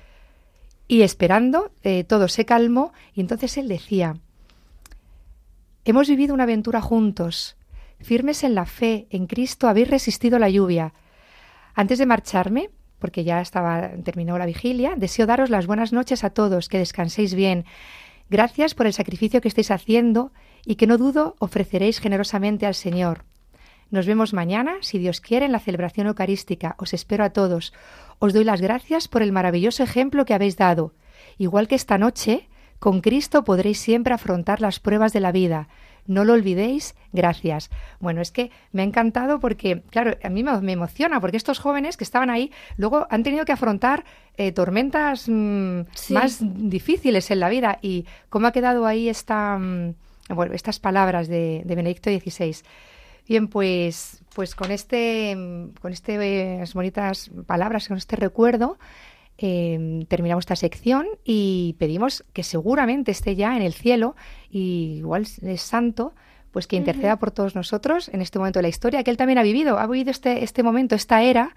[0.87, 4.16] Y esperando, eh, todo se calmó y entonces él decía,
[5.85, 7.57] hemos vivido una aventura juntos,
[8.01, 10.92] firmes en la fe, en Cristo habéis resistido la lluvia.
[11.75, 16.31] Antes de marcharme, porque ya estaba terminó la vigilia, deseo daros las buenas noches a
[16.31, 17.64] todos, que descanséis bien.
[18.31, 20.33] Gracias por el sacrificio que estáis haciendo
[20.64, 23.25] y que no dudo ofreceréis generosamente al Señor.
[23.90, 26.75] Nos vemos mañana, si Dios quiere, en la celebración eucarística.
[26.79, 27.73] Os espero a todos.
[28.18, 30.94] Os doy las gracias por el maravilloso ejemplo que habéis dado.
[31.38, 35.68] Igual que esta noche, con Cristo podréis siempre afrontar las pruebas de la vida.
[36.07, 37.70] No lo olvidéis, gracias.
[37.99, 41.97] Bueno, es que me ha encantado porque, claro, a mí me, emociona porque estos jóvenes
[41.97, 44.05] que estaban ahí luego han tenido que afrontar
[44.37, 46.12] eh, tormentas mm, Sí.
[46.12, 49.94] más difíciles en la vida y cómo ha quedado ahí esta, mm,
[50.29, 52.57] bueno, estas palabras de, de Benedicto XVI.
[53.27, 58.79] Bien, pues, pues con este, mm, con estas bonitas palabras, con este recuerdo,
[59.39, 64.15] eh, terminamos esta sección y pedimos que seguramente esté ya en el cielo
[64.51, 66.15] y igual es santo,
[66.53, 69.39] pues que interceda por todos nosotros en este momento de la historia que él también
[69.39, 71.57] ha vivido, ha vivido este, este momento, esta era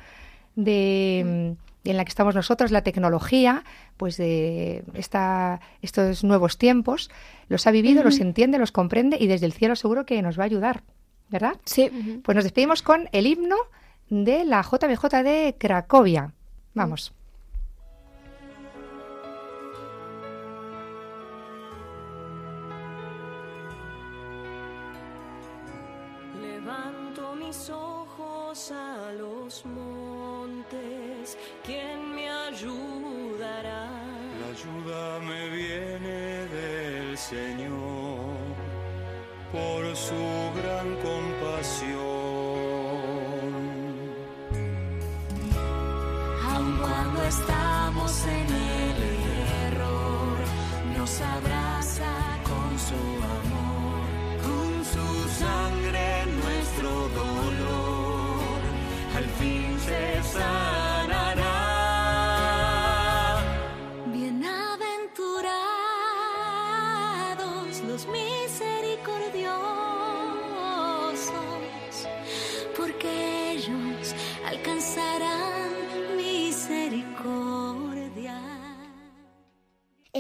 [0.56, 3.64] de en la que estamos nosotros, la tecnología,
[3.96, 7.10] pues de esta, estos nuevos tiempos,
[7.48, 10.44] los ha vivido, los entiende, los comprende y desde el cielo seguro que nos va
[10.44, 10.84] a ayudar,
[11.30, 11.56] ¿verdad?
[11.66, 12.22] Sí.
[12.24, 13.58] Pues nos despedimos con el himno
[14.10, 16.32] de la JMJ de Cracovia.
[16.74, 17.14] Vamos.
[26.42, 33.90] Levanto mis ojos a los montes, ¿quién me ayudará?
[34.40, 37.87] La ayuda me viene del Señor
[39.52, 41.98] por su gran compasión.
[46.52, 48.98] Aun cuando estamos en el
[49.68, 50.38] error,
[50.98, 53.02] nos abraza con su
[53.40, 54.06] amor,
[54.48, 55.08] con su
[55.40, 58.60] sangre nuestro dolor,
[59.16, 60.24] al fin se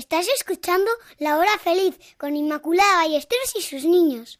[0.09, 4.39] Estás escuchando La Hora Feliz con Inmaculada Ballesteros y sus niños.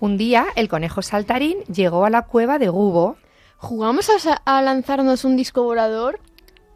[0.00, 3.16] Un día el conejo saltarín llegó a la cueva de Gubo.
[3.56, 4.08] ¿Jugamos
[4.44, 6.20] a, lanzarnos un disco volador?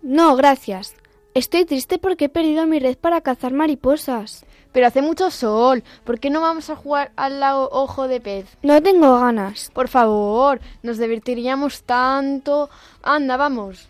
[0.03, 0.97] No, gracias.
[1.35, 4.45] Estoy triste porque he perdido mi red para cazar mariposas.
[4.73, 5.85] Pero hace mucho sol.
[6.03, 8.47] ¿Por qué no vamos a jugar al lago Ojo de Pez?
[8.63, 9.71] No tengo ganas.
[9.73, 12.71] Por favor, nos divertiríamos tanto.
[13.03, 13.89] Anda, vamos.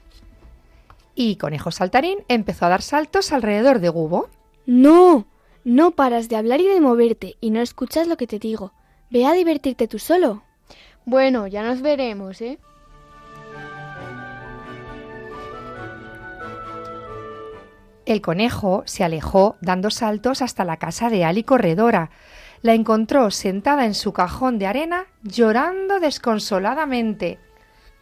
[1.14, 4.28] Y conejo saltarín empezó a dar saltos alrededor de Gubo.
[4.66, 5.26] No,
[5.64, 8.72] no paras de hablar y de moverte y no escuchas lo que te digo.
[9.12, 10.42] Ve a divertirte tú solo.
[11.04, 12.58] Bueno, ya nos veremos, ¿eh?
[18.06, 22.10] El conejo se alejó dando saltos hasta la casa de Ali Corredora.
[22.62, 27.38] La encontró sentada en su cajón de arena llorando desconsoladamente.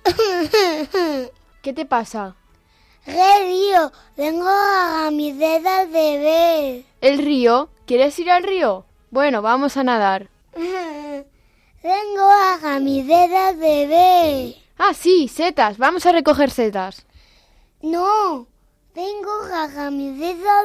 [1.62, 2.36] ¿Qué te pasa?
[3.04, 3.12] ¡Qué
[3.46, 3.90] río!
[4.14, 6.84] Tengo a mis dedos de ver.
[7.00, 7.68] ¿El río?
[7.84, 8.86] ¿Quieres ir al río?
[9.10, 10.28] Bueno, vamos a nadar.
[11.82, 12.78] Tengo a
[13.86, 14.54] ver.
[14.78, 15.78] Ah, sí, setas.
[15.78, 17.06] Vamos a recoger setas.
[17.82, 18.46] No,
[18.92, 19.90] tengo a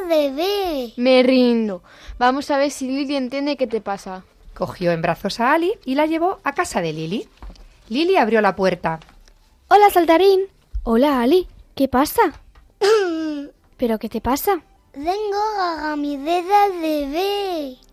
[0.07, 0.93] de ver.
[0.97, 1.83] Me rindo.
[2.17, 4.23] Vamos a ver si Lili entiende qué te pasa.
[4.53, 7.29] Cogió en brazos a Ali y la llevó a casa de Lili.
[7.87, 8.99] Lili abrió la puerta.
[9.69, 10.41] Hola, saltarín.
[10.83, 11.47] Hola, Ali.
[11.75, 12.21] ¿Qué pasa?
[13.77, 14.61] ¿Pero qué te pasa?
[14.93, 17.84] Tengo a de ver.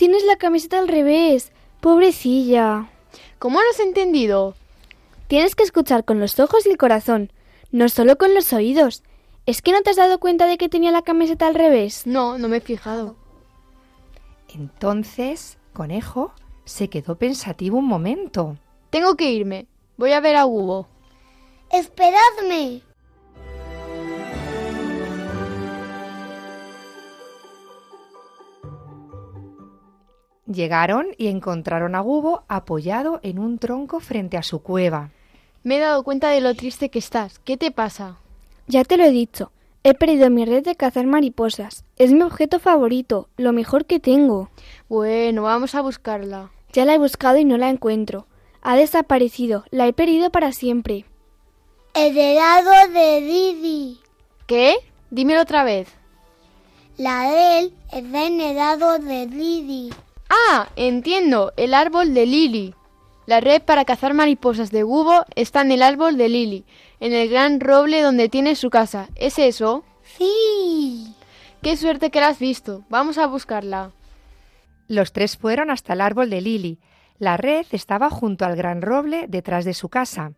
[0.00, 1.52] Tienes la camiseta al revés.
[1.82, 2.88] Pobrecilla.
[3.38, 4.54] ¿Cómo no has entendido?
[5.28, 7.30] Tienes que escuchar con los ojos y el corazón,
[7.70, 9.02] no solo con los oídos.
[9.44, 12.06] ¿Es que no te has dado cuenta de que tenía la camiseta al revés?
[12.06, 13.14] No, no me he fijado.
[14.48, 16.32] Entonces, Conejo
[16.64, 18.56] se quedó pensativo un momento.
[18.88, 19.66] Tengo que irme.
[19.98, 20.88] Voy a ver a Hugo.
[21.70, 22.80] Esperadme.
[30.52, 35.10] Llegaron y encontraron a Gubo apoyado en un tronco frente a su cueva.
[35.62, 37.38] Me he dado cuenta de lo triste que estás.
[37.38, 38.16] ¿Qué te pasa?
[38.66, 39.52] Ya te lo he dicho.
[39.84, 41.84] He perdido mi red de cazar mariposas.
[41.98, 44.50] Es mi objeto favorito, lo mejor que tengo.
[44.88, 46.50] Bueno, vamos a buscarla.
[46.72, 48.26] Ya la he buscado y no la encuentro.
[48.60, 49.62] Ha desaparecido.
[49.70, 51.04] La he perdido para siempre.
[51.94, 54.00] Heredado de Didi.
[54.46, 54.74] ¿Qué?
[55.10, 55.88] Dímelo otra vez.
[56.96, 59.90] La de él es heredado de Didi.
[60.30, 61.52] Ah, entiendo.
[61.56, 62.74] El árbol de Lily.
[63.26, 66.64] La red para cazar mariposas de Gubo está en el árbol de Lily,
[67.00, 69.08] en el gran roble donde tiene su casa.
[69.16, 69.84] ¿Es eso?
[70.16, 71.14] Sí.
[71.62, 72.84] Qué suerte que la has visto.
[72.88, 73.90] Vamos a buscarla.
[74.88, 76.78] Los tres fueron hasta el árbol de Lily.
[77.18, 80.32] La red estaba junto al gran roble detrás de su casa.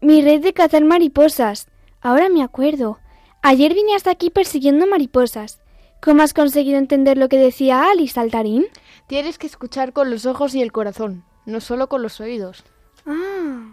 [0.00, 1.68] Mi red de cazar mariposas.
[2.00, 2.98] Ahora me acuerdo.
[3.42, 5.60] Ayer vine hasta aquí persiguiendo mariposas.
[6.00, 8.66] ¿Cómo has conseguido entender lo que decía Alice, Saltarín?
[9.06, 12.64] Tienes que escuchar con los ojos y el corazón, no solo con los oídos.
[13.06, 13.72] Ah.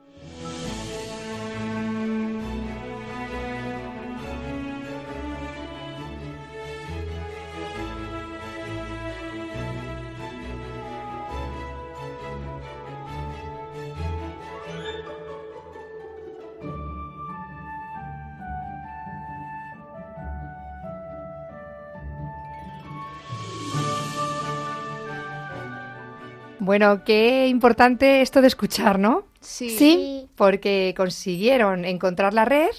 [26.62, 29.24] Bueno, qué importante esto de escuchar, ¿no?
[29.39, 29.71] Sí.
[29.71, 30.28] Sí.
[30.36, 32.69] Porque consiguieron encontrar la red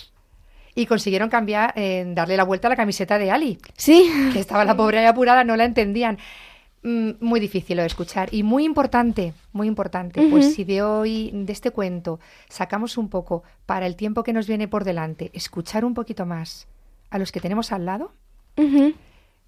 [0.76, 3.58] y consiguieron cambiar, eh, darle la vuelta a la camiseta de Ali.
[3.76, 4.08] Sí.
[4.32, 6.18] Que estaba la pobre ahí apurada, no la entendían.
[6.84, 10.28] Mm, muy difícil lo de escuchar y muy importante, muy importante.
[10.30, 14.46] Pues si de hoy, de este cuento, sacamos un poco para el tiempo que nos
[14.46, 16.68] viene por delante, escuchar un poquito más
[17.10, 18.12] a los que tenemos al lado.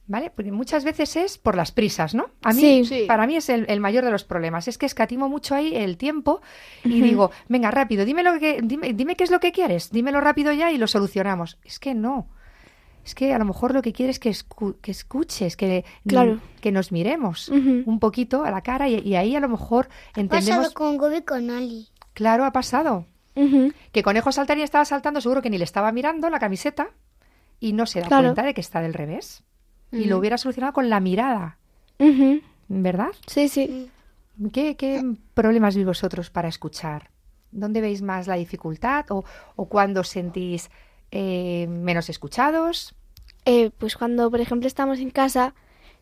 [0.06, 0.30] ¿Vale?
[0.30, 2.26] Porque muchas veces es por las prisas, ¿no?
[2.42, 2.84] A mí, Sí.
[2.84, 3.04] Sí.
[3.06, 4.68] para mí es el, el mayor de los problemas.
[4.68, 6.40] Es que escatimo mucho ahí el tiempo
[6.84, 10.20] y digo, venga, rápido, dime, lo que, dime, dime qué es lo que quieres, dímelo
[10.20, 11.58] rápido ya y lo solucionamos.
[11.64, 12.28] Es que no.
[13.04, 16.40] Es que a lo mejor lo que quieres es que, escu- que escuches, que, Claro.
[16.62, 20.20] que nos miremos un poquito a la cara y, y ahí a lo mejor Pasado
[20.22, 20.72] entendemos.
[20.72, 21.88] con Gobi y con Ali.
[22.14, 23.06] Claro, ha pasado.
[23.92, 26.90] Que Conejo Saltarín estaba saltando, seguro que ni le estaba mirando la camiseta
[27.60, 28.22] y no se da Claro.
[28.28, 29.42] cuenta de que está del revés.
[29.94, 31.59] Y lo hubiera solucionado con la mirada.
[32.68, 33.12] ¿verdad?
[33.26, 33.90] Sí, sí.
[34.52, 35.02] ¿Qué, qué
[35.35, 37.11] problemas veis vosotros para escuchar?
[37.52, 40.70] ¿Dónde veis más la dificultad o, o cuándo sentís
[41.12, 42.94] eh, menos escuchados?
[43.44, 45.54] Eh, pues cuando, por ejemplo, estamos en casa,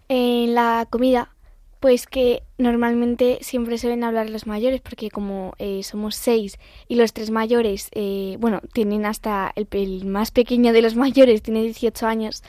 [0.08, 1.34] en la comida,
[1.80, 7.12] pues que normalmente siempre suelen hablar los mayores, porque como eh, somos seis y los
[7.12, 12.06] tres mayores, eh, bueno, tienen hasta el, el más pequeño de los mayores, tiene 18
[12.06, 12.42] años,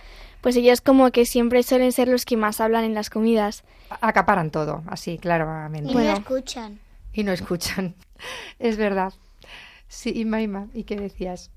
[0.43, 3.63] pues ellos como que siempre suelen ser los que más hablan en las comidas.
[4.01, 5.89] Acaparan todo, así, claramente.
[5.91, 6.79] Y no escuchan.
[7.13, 7.95] Y no escuchan.
[8.59, 9.13] Es verdad.
[9.87, 11.49] Sí, Inma, Inma, ¿y qué decías?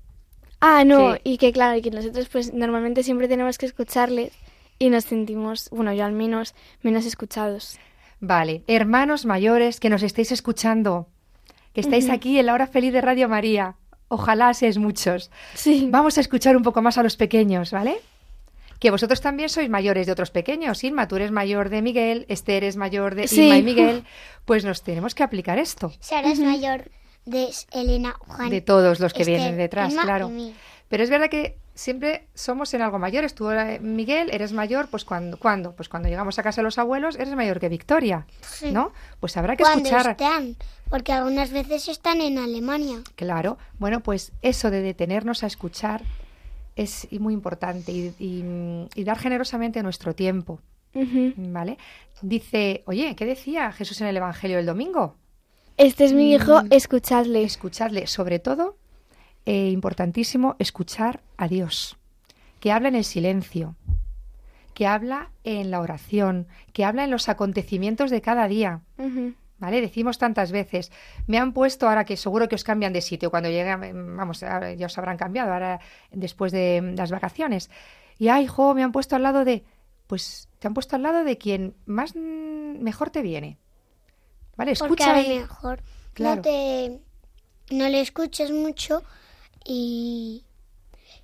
[0.61, 1.21] Ah, no, Sí.
[1.23, 4.31] y que claro, y que nosotros pues normalmente siempre tenemos que escucharles
[4.79, 7.77] y nos sentimos, bueno, yo al menos, menos escuchados.
[8.19, 11.07] Vale, hermanos mayores que nos estáis escuchando,
[11.73, 13.75] que estáis aquí en la hora feliz de Radio María.
[14.07, 15.29] Ojalá seáis muchos.
[15.53, 15.87] Sí.
[15.91, 17.97] Vamos a escuchar un poco más a los pequeños, ¿vale?
[18.79, 20.83] Que vosotros también sois mayores de otros pequeños.
[20.83, 23.45] Inma, tú eres mayor de Miguel, Esther es mayor de Sí.
[23.45, 24.03] Inma y Miguel.
[24.45, 25.91] Pues nos tenemos que aplicar esto.
[25.99, 26.89] Sara es mayor
[27.25, 28.49] de Elena, Juan.
[28.49, 30.31] De todos los que Esther, vienen detrás, Emma claro.
[30.87, 33.35] Pero es verdad que siempre somos en algo mayores.
[33.35, 35.75] Tú, eh, Miguel, eres mayor, pues cuando, ¿cuándo?
[35.75, 38.71] Pues cuando llegamos a casa de los abuelos, eres mayor que Victoria, Sí.
[38.71, 38.93] ¿no?
[39.19, 40.11] Pues habrá que Cuando escuchar.
[40.11, 40.55] están,
[40.89, 42.99] porque algunas veces están en Alemania.
[43.15, 46.03] Claro, bueno, pues eso de detenernos a escuchar
[46.77, 50.59] es muy importante y, y- y dar generosamente nuestro tiempo.
[51.37, 51.77] ¿vale?
[52.21, 55.15] Dice, oye, ¿qué decía Jesús en el Evangelio del domingo?
[55.77, 56.67] Este es mi hijo, Mm.
[56.71, 57.43] escuchadle.
[57.43, 58.77] Escuchadle, sobre todo,
[59.45, 61.97] eh, importantísimo, escuchar a Dios,
[62.59, 63.75] que habla en el silencio,
[64.73, 68.81] que habla en la oración, que habla en los acontecimientos de cada día.
[69.59, 69.81] ¿Vale?
[69.81, 70.91] Decimos tantas veces,
[71.25, 74.85] me han puesto ahora que seguro que os cambian de sitio cuando lleguen, vamos, ya
[74.85, 75.79] os habrán cambiado ahora
[76.11, 77.71] después de las vacaciones.
[78.19, 79.63] Y ay, jo, me han puesto al lado de,
[80.05, 83.57] pues te han puesto al lado de quien más mm, mejor te viene.
[84.55, 84.73] ¿Vale?
[84.77, 85.39] Porque Escucha a lo ahí.
[85.39, 85.81] mejor
[86.13, 86.35] Claro.
[86.37, 86.99] no te
[87.69, 89.03] no le escuches mucho
[89.65, 90.45] y,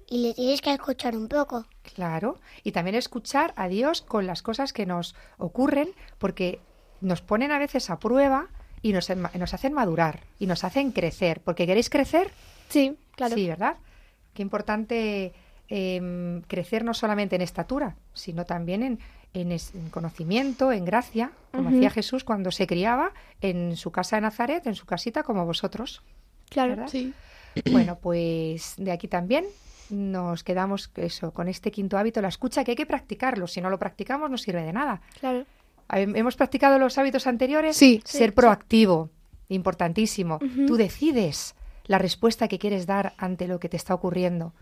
[0.07, 1.65] y le tienes que escuchar un poco.
[1.95, 6.59] Claro, y también escuchar a Dios con las cosas que nos ocurren, porque
[7.03, 8.47] nos ponen a veces a prueba
[8.81, 11.41] y nos, nos hacen madurar y nos hacen crecer.
[11.41, 12.31] Porque queréis crecer,
[12.69, 13.35] Sí, claro.
[13.35, 13.75] sí, ¿verdad?
[14.33, 15.33] Qué importante
[15.69, 18.99] em, crecer no solamente en estatura, sino también en,
[19.33, 24.17] en es- en conocimiento, en gracia, como hacía Jesús cuando se criaba en su casa
[24.17, 26.03] de Nazaret, en su casita, como vosotros.
[26.49, 26.87] Claro, ¿verdad?
[26.89, 27.13] sí.
[27.71, 29.45] Bueno, pues de aquí también
[29.89, 33.45] nos quedamos eso, con este quinto hábito, la escucha, que hay que practicarlo.
[33.47, 35.01] Si no lo practicamos, no sirve de nada.
[35.19, 35.45] Claro.
[35.89, 37.75] Hem- ¿Hemos practicado los hábitos anteriores?
[37.77, 38.01] Sí.
[38.05, 38.35] Ser Sí.
[38.35, 39.09] proactivo,
[39.49, 40.39] importantísimo.
[40.67, 41.55] Tú decides
[41.85, 44.53] la respuesta que quieres dar ante lo que te está ocurriendo.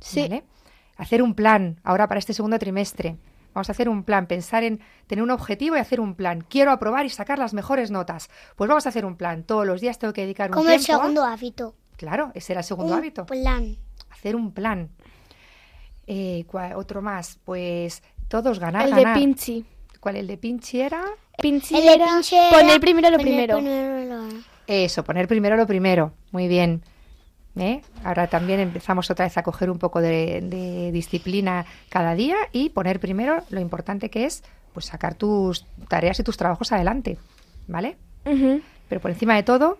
[0.00, 0.22] Sí.
[0.22, 0.44] ¿vale?
[0.96, 3.16] Hacer un plan ahora para este segundo trimestre.
[3.52, 6.40] Vamos a hacer un plan, pensar en tener un objetivo y hacer un plan.
[6.48, 8.28] Quiero aprobar y sacar las mejores notas.
[8.56, 9.44] Pues vamos a hacer un plan.
[9.44, 10.92] Todos los días tengo que dedicar un Como el tiempo.
[10.92, 11.74] a- segundo hábito.
[11.96, 13.26] Claro, ese era el segundo un hábito.
[13.26, 13.76] plan.
[14.10, 14.90] Hacer un plan.
[16.06, 19.06] Eh, ¿cuál- otro más, pues todos ganar, El de.
[19.14, 19.64] Pinchi.
[20.04, 21.02] ¿Cuál el de Pinchi era?
[21.40, 23.58] Pinchi El de era pinche era poner primero lo poner primero.
[24.66, 26.12] Eso, poner primero lo primero.
[26.30, 26.82] Muy bien.
[27.56, 27.80] ¿Eh?
[28.04, 32.68] Ahora también empezamos otra vez a coger un poco de, de disciplina cada día y
[32.68, 34.44] poner primero lo importante que es
[34.74, 37.16] pues sacar tus tareas y tus trabajos adelante.
[37.66, 37.96] ¿Vale?
[38.88, 39.78] Pero por encima de todo,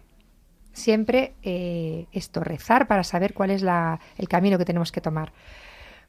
[0.72, 5.32] siempre eh, esto, rezar para saber cuál es la- el camino que tenemos que tomar.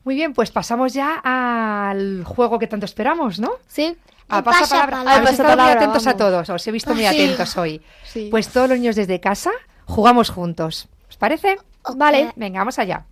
[0.05, 3.53] Muy bien, pues pasamos ya al juego que tanto esperamos, ¿no?
[3.67, 3.97] Sí.
[4.29, 4.97] A pasapalabra.
[5.03, 5.15] pasapalabra.
[5.15, 7.07] Habéis estado muy atentos a todos, os he visto muy Sí.
[7.07, 7.81] atentos hoy.
[8.03, 8.27] Sí.
[8.29, 9.49] Pues todos los niños desde casa
[9.85, 10.87] jugamos juntos.
[11.09, 11.57] ¿Os parece?
[11.95, 12.31] Vale.
[12.35, 13.05] Venga, vamos allá.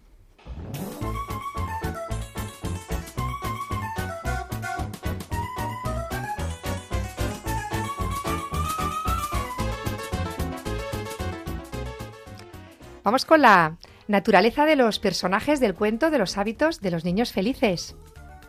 [13.04, 13.76] Vamos con la
[14.08, 17.96] naturaleza de los personajes del cuento de los hábitos de los niños felices.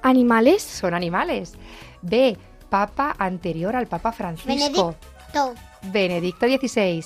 [0.02, 0.62] ¿Animales?
[0.62, 1.54] Son animales.
[2.02, 2.36] B.
[2.68, 4.94] Papa anterior al Papa Francisco.
[5.32, 5.54] Benedicto.
[5.92, 7.04] Benedicto XVI.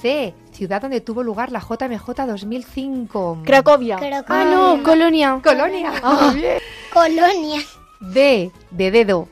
[0.00, 0.34] C.
[0.52, 3.42] Ciudad donde tuvo lugar la JMJ 2005.
[3.44, 3.96] Cracovia.
[3.96, 4.24] Cracovia.
[4.28, 5.40] Ah, no, Colonia.
[5.42, 5.92] Colonia.
[6.02, 6.34] Ah.
[6.92, 7.60] Colonia.
[8.00, 8.50] D.
[8.70, 9.28] De dedo.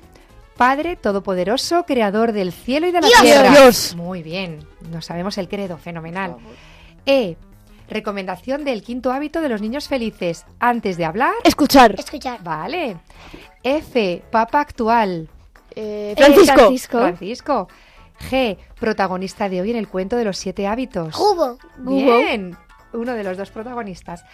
[0.57, 3.23] Padre Todopoderoso, Creador del cielo y de la Dios.
[3.23, 3.51] tierra.
[3.51, 3.95] Dios.
[3.97, 4.67] Muy bien.
[4.91, 5.79] No sabemos el credo.
[5.79, 6.37] Fenomenal.
[7.07, 7.37] E.
[7.91, 10.47] Recomendación del quinto hábito de los niños felices.
[10.61, 11.35] Antes de hablar.
[11.45, 11.95] Escuchar.
[11.99, 12.43] Escuchar.
[12.43, 12.97] Vale.
[13.63, 14.23] F.
[14.31, 15.29] Papa actual.
[15.75, 16.55] Eh, Eh, Francisco.
[16.55, 16.99] Francisco.
[16.99, 17.69] Francisco.
[18.31, 18.57] G.
[18.79, 21.15] Protagonista de hoy en el cuento de los siete hábitos.
[21.15, 21.59] Jugo.
[21.79, 22.57] Bien.
[22.93, 24.25] Uno de los dos protagonistas.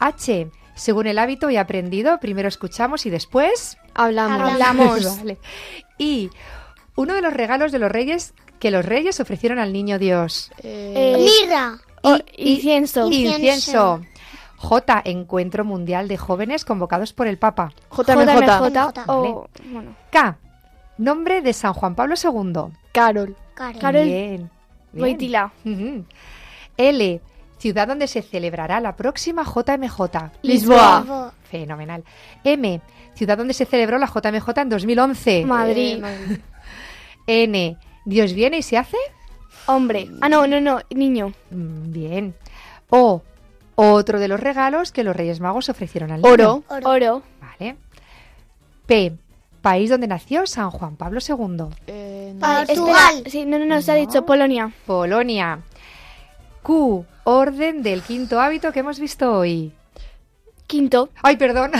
[0.00, 0.50] H.
[0.74, 4.52] Según el hábito y aprendido, primero escuchamos y después Hablamos.
[4.52, 5.16] Hablamos.
[5.18, 5.38] Vale.
[5.98, 6.30] Y
[6.96, 10.50] uno de los regalos de los reyes que los reyes ofrecieron al niño Dios.
[10.62, 11.78] Eh, Mirra.
[12.04, 13.10] Oh, Y- incienso.
[13.10, 14.00] Incienso.
[14.56, 15.02] J.
[15.04, 17.72] Encuentro Mundial de Jóvenes convocados por el Papa.
[17.90, 18.06] JMJ.
[18.06, 19.08] JMJ.
[19.08, 20.38] O, bueno, K.
[20.96, 22.72] Nombre de San Juan Pablo II.
[22.92, 23.36] Carol.
[23.54, 23.78] Carol.
[23.80, 24.04] Carol.
[24.04, 24.50] Bien.
[24.92, 25.52] Boitila.
[25.64, 26.04] Ujú.
[26.76, 27.20] L.
[27.58, 30.30] Ciudad donde se celebrará la próxima JMJ.
[30.42, 31.32] Lisboa.
[31.50, 32.04] Fenomenal.
[32.44, 32.80] M.
[33.14, 35.44] Ciudad donde se celebró la JMJ en 2011.
[35.46, 35.96] Madrid.
[35.96, 36.38] Eh, Madrid.
[37.26, 37.76] N.
[38.04, 38.98] Dios viene y se hace.
[39.66, 40.08] Hombre.
[40.20, 40.80] Ah, no, no, no.
[40.90, 41.32] Niño.
[41.50, 42.34] Mm, Bien.
[42.90, 43.22] O.
[43.76, 46.32] Otro de los regalos que los Reyes Magos ofrecieron al niño.
[46.32, 46.64] Oro.
[46.68, 46.88] Oro.
[46.90, 47.22] Oro.
[47.40, 47.76] Vale.
[48.86, 49.12] P.
[49.62, 51.64] País donde nació San Juan Pablo II.
[51.86, 53.14] Eh, Portugal.
[53.16, 54.00] Espera, Sí, no, no, no, se ha No.
[54.00, 54.70] dicho Polonia.
[54.86, 55.60] Polonia.
[56.62, 57.04] Q.
[57.24, 59.72] Orden del quinto hábito que hemos visto hoy.
[60.66, 61.10] Quinto.
[61.22, 61.72] Ay, perdón.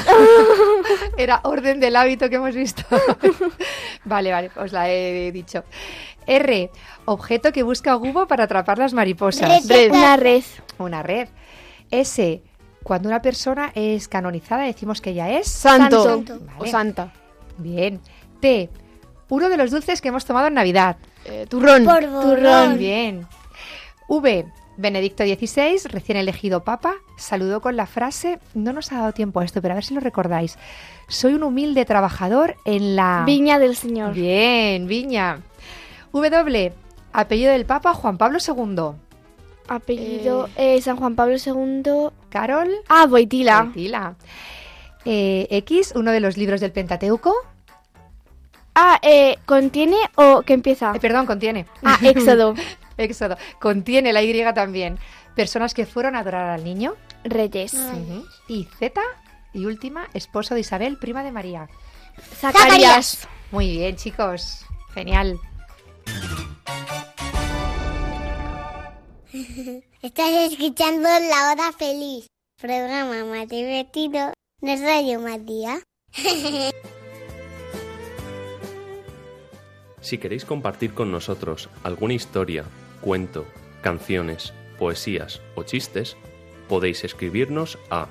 [1.17, 2.83] Era orden del hábito que hemos visto.
[4.05, 5.65] vale, vale, os la he dicho.
[6.27, 6.71] R.
[7.07, 9.67] Objeto que busca Gubo para atrapar las mariposas.
[9.67, 9.91] Red.
[9.91, 10.43] Una red.
[10.79, 11.29] Una red.
[11.91, 12.43] S.
[12.83, 15.49] Cuando una persona es canonizada decimos que ella es.
[15.49, 16.05] Santo.
[16.05, 16.41] Santo.
[16.59, 17.13] O santa.
[17.57, 18.01] Bien.
[18.41, 18.69] T.
[19.31, 20.97] Uno de los dulces que hemos tomado en Navidad.
[21.25, 21.85] Eh, turrón.
[21.85, 22.79] Turrón.
[22.79, 23.27] Bien.
[24.09, 24.47] V.
[24.77, 29.45] Benedicto XVI, recién elegido papa, saludó con la frase, no nos ha dado tiempo a
[29.45, 30.59] esto, pero a ver si lo recordáis.
[31.09, 33.23] Soy un humilde trabajador en la...
[33.27, 34.15] Viña del Señor.
[34.15, 35.41] Bien, Viña.
[36.13, 36.73] W.
[37.13, 38.97] Apellido del Papa Juan Pablo II.
[39.69, 42.11] Apellido eh, San Juan Pablo II.
[42.29, 42.71] Carol.
[42.89, 43.63] Ah, Boitila.
[43.63, 44.17] Boitila.
[45.05, 47.35] Eh, X, uno de los libros del Pentateuco.
[48.75, 50.93] Ah, eh, ¿contiene o que empieza?
[50.95, 51.67] Eh, perdón, contiene.
[51.83, 52.55] Ah, Éxodo.
[52.97, 53.37] Éxodo.
[53.61, 54.99] Contiene la Y también.
[55.35, 56.95] Personas que fueron a adorar al niño.
[57.25, 57.75] Reyes.
[58.49, 59.01] Y Z.
[59.53, 61.69] Y última, esposo de Isabel, prima de María.
[62.37, 63.29] Zacarías.
[63.51, 64.65] Muy bien, chicos.
[64.95, 65.39] Genial.
[70.03, 72.27] Estás escuchando la hora feliz.
[72.61, 75.81] programa más divertido de Radio María.
[80.05, 82.65] Si queréis compartir con nosotros alguna historia,
[83.05, 83.45] cuento,
[83.83, 86.17] canciones, poesías o chistes,
[86.71, 88.07] podéis escribirnos a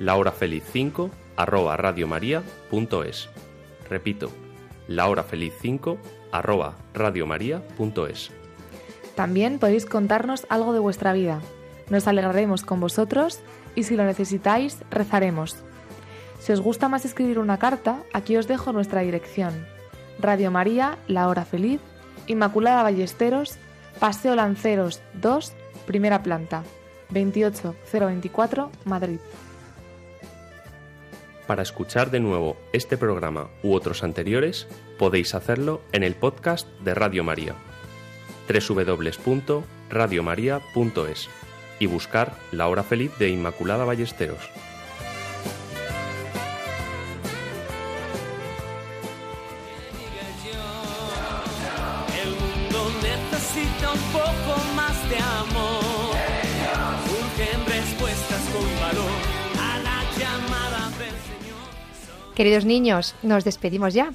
[0.00, 3.28] lahorafeliz5 arroba radiomaria.es.
[3.88, 4.32] Repito,
[4.88, 5.98] lahorafeliz5
[6.32, 8.32] arroba radiomaria.es.
[9.14, 11.40] También podéis contarnos algo de vuestra vida.
[11.88, 13.38] Nos alegraremos con vosotros
[13.76, 15.58] y si lo necesitáis, rezaremos.
[16.40, 19.64] Si os gusta más escribir una carta, aquí os dejo nuestra dirección.
[20.18, 21.80] Radio María, La Hora Feliz,
[22.26, 23.58] Inmaculada Ballesteros,
[23.98, 25.52] Paseo Lanceros 2,
[25.86, 26.62] primera planta,
[27.10, 29.18] 28024, Madrid.
[31.46, 34.66] Para escuchar de nuevo este programa u otros anteriores,
[34.98, 37.54] podéis hacerlo en el podcast de Radio María,
[38.48, 41.28] www.radiomaria.es
[41.78, 44.50] y buscar La Hora Feliz de Inmaculada Ballesteros.
[55.08, 56.14] De amor.
[57.04, 59.10] Urgen respuestas con valor
[59.60, 62.34] a la llamada del Señor.
[62.34, 64.12] Queridos niños, nos despedimos ya.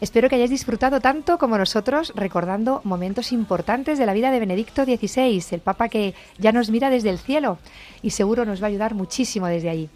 [0.00, 4.84] Espero que hayáis disfrutado tanto como nosotros recordando momentos importantes de la vida de Benedicto
[4.84, 7.58] XVI, el Papa que ya nos mira desde el cielo
[8.02, 9.88] y seguro nos va a ayudar muchísimo desde ahí.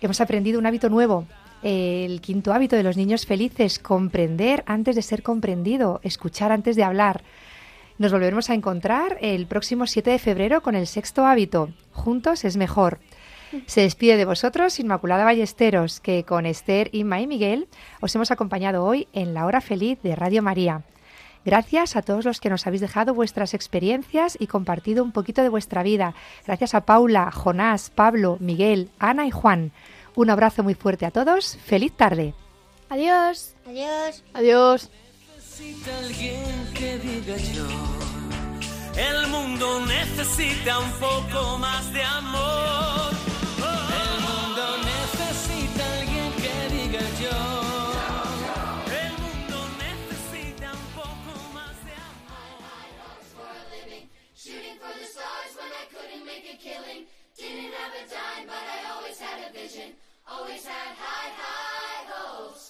[0.00, 1.26] Hemos aprendido un hábito nuevo,
[1.62, 6.84] el quinto hábito de los niños felices, comprender antes de ser comprendido, escuchar antes de
[6.84, 7.22] hablar.
[8.00, 12.56] Nos volveremos a encontrar el próximo 7 de febrero con el sexto hábito, juntos es
[12.56, 12.98] mejor.
[13.66, 17.68] Se despide de vosotros Inmaculada Ballesteros, que con Esther, Inma y Miguel
[18.00, 20.82] os hemos acompañado hoy en la hora feliz de Radio María.
[21.44, 25.50] Gracias a todos los que nos habéis dejado vuestras experiencias y compartido un poquito de
[25.50, 26.14] vuestra vida.
[26.46, 29.72] Gracias a Paula, Jonás, Pablo, Miguel, Ana y Juan.
[30.14, 31.58] Un abrazo muy fuerte a todos.
[31.66, 32.32] Feliz tarde.
[32.88, 33.56] Adiós.
[33.66, 34.24] Adiós.
[34.32, 34.90] Adiós.
[35.60, 37.66] Necesita alguien que diga yo.
[38.96, 43.12] El mundo necesita un poco más de amor.
[44.00, 47.36] El mundo necesita alguien que diga yo.
[49.04, 51.92] El mundo necesita un poco más de
[54.34, 57.04] Shooting for the stars when I couldn't make a killing.
[57.36, 59.92] Didn't have a dime, but I always had a vision.
[60.26, 62.69] Always had high, high hopes.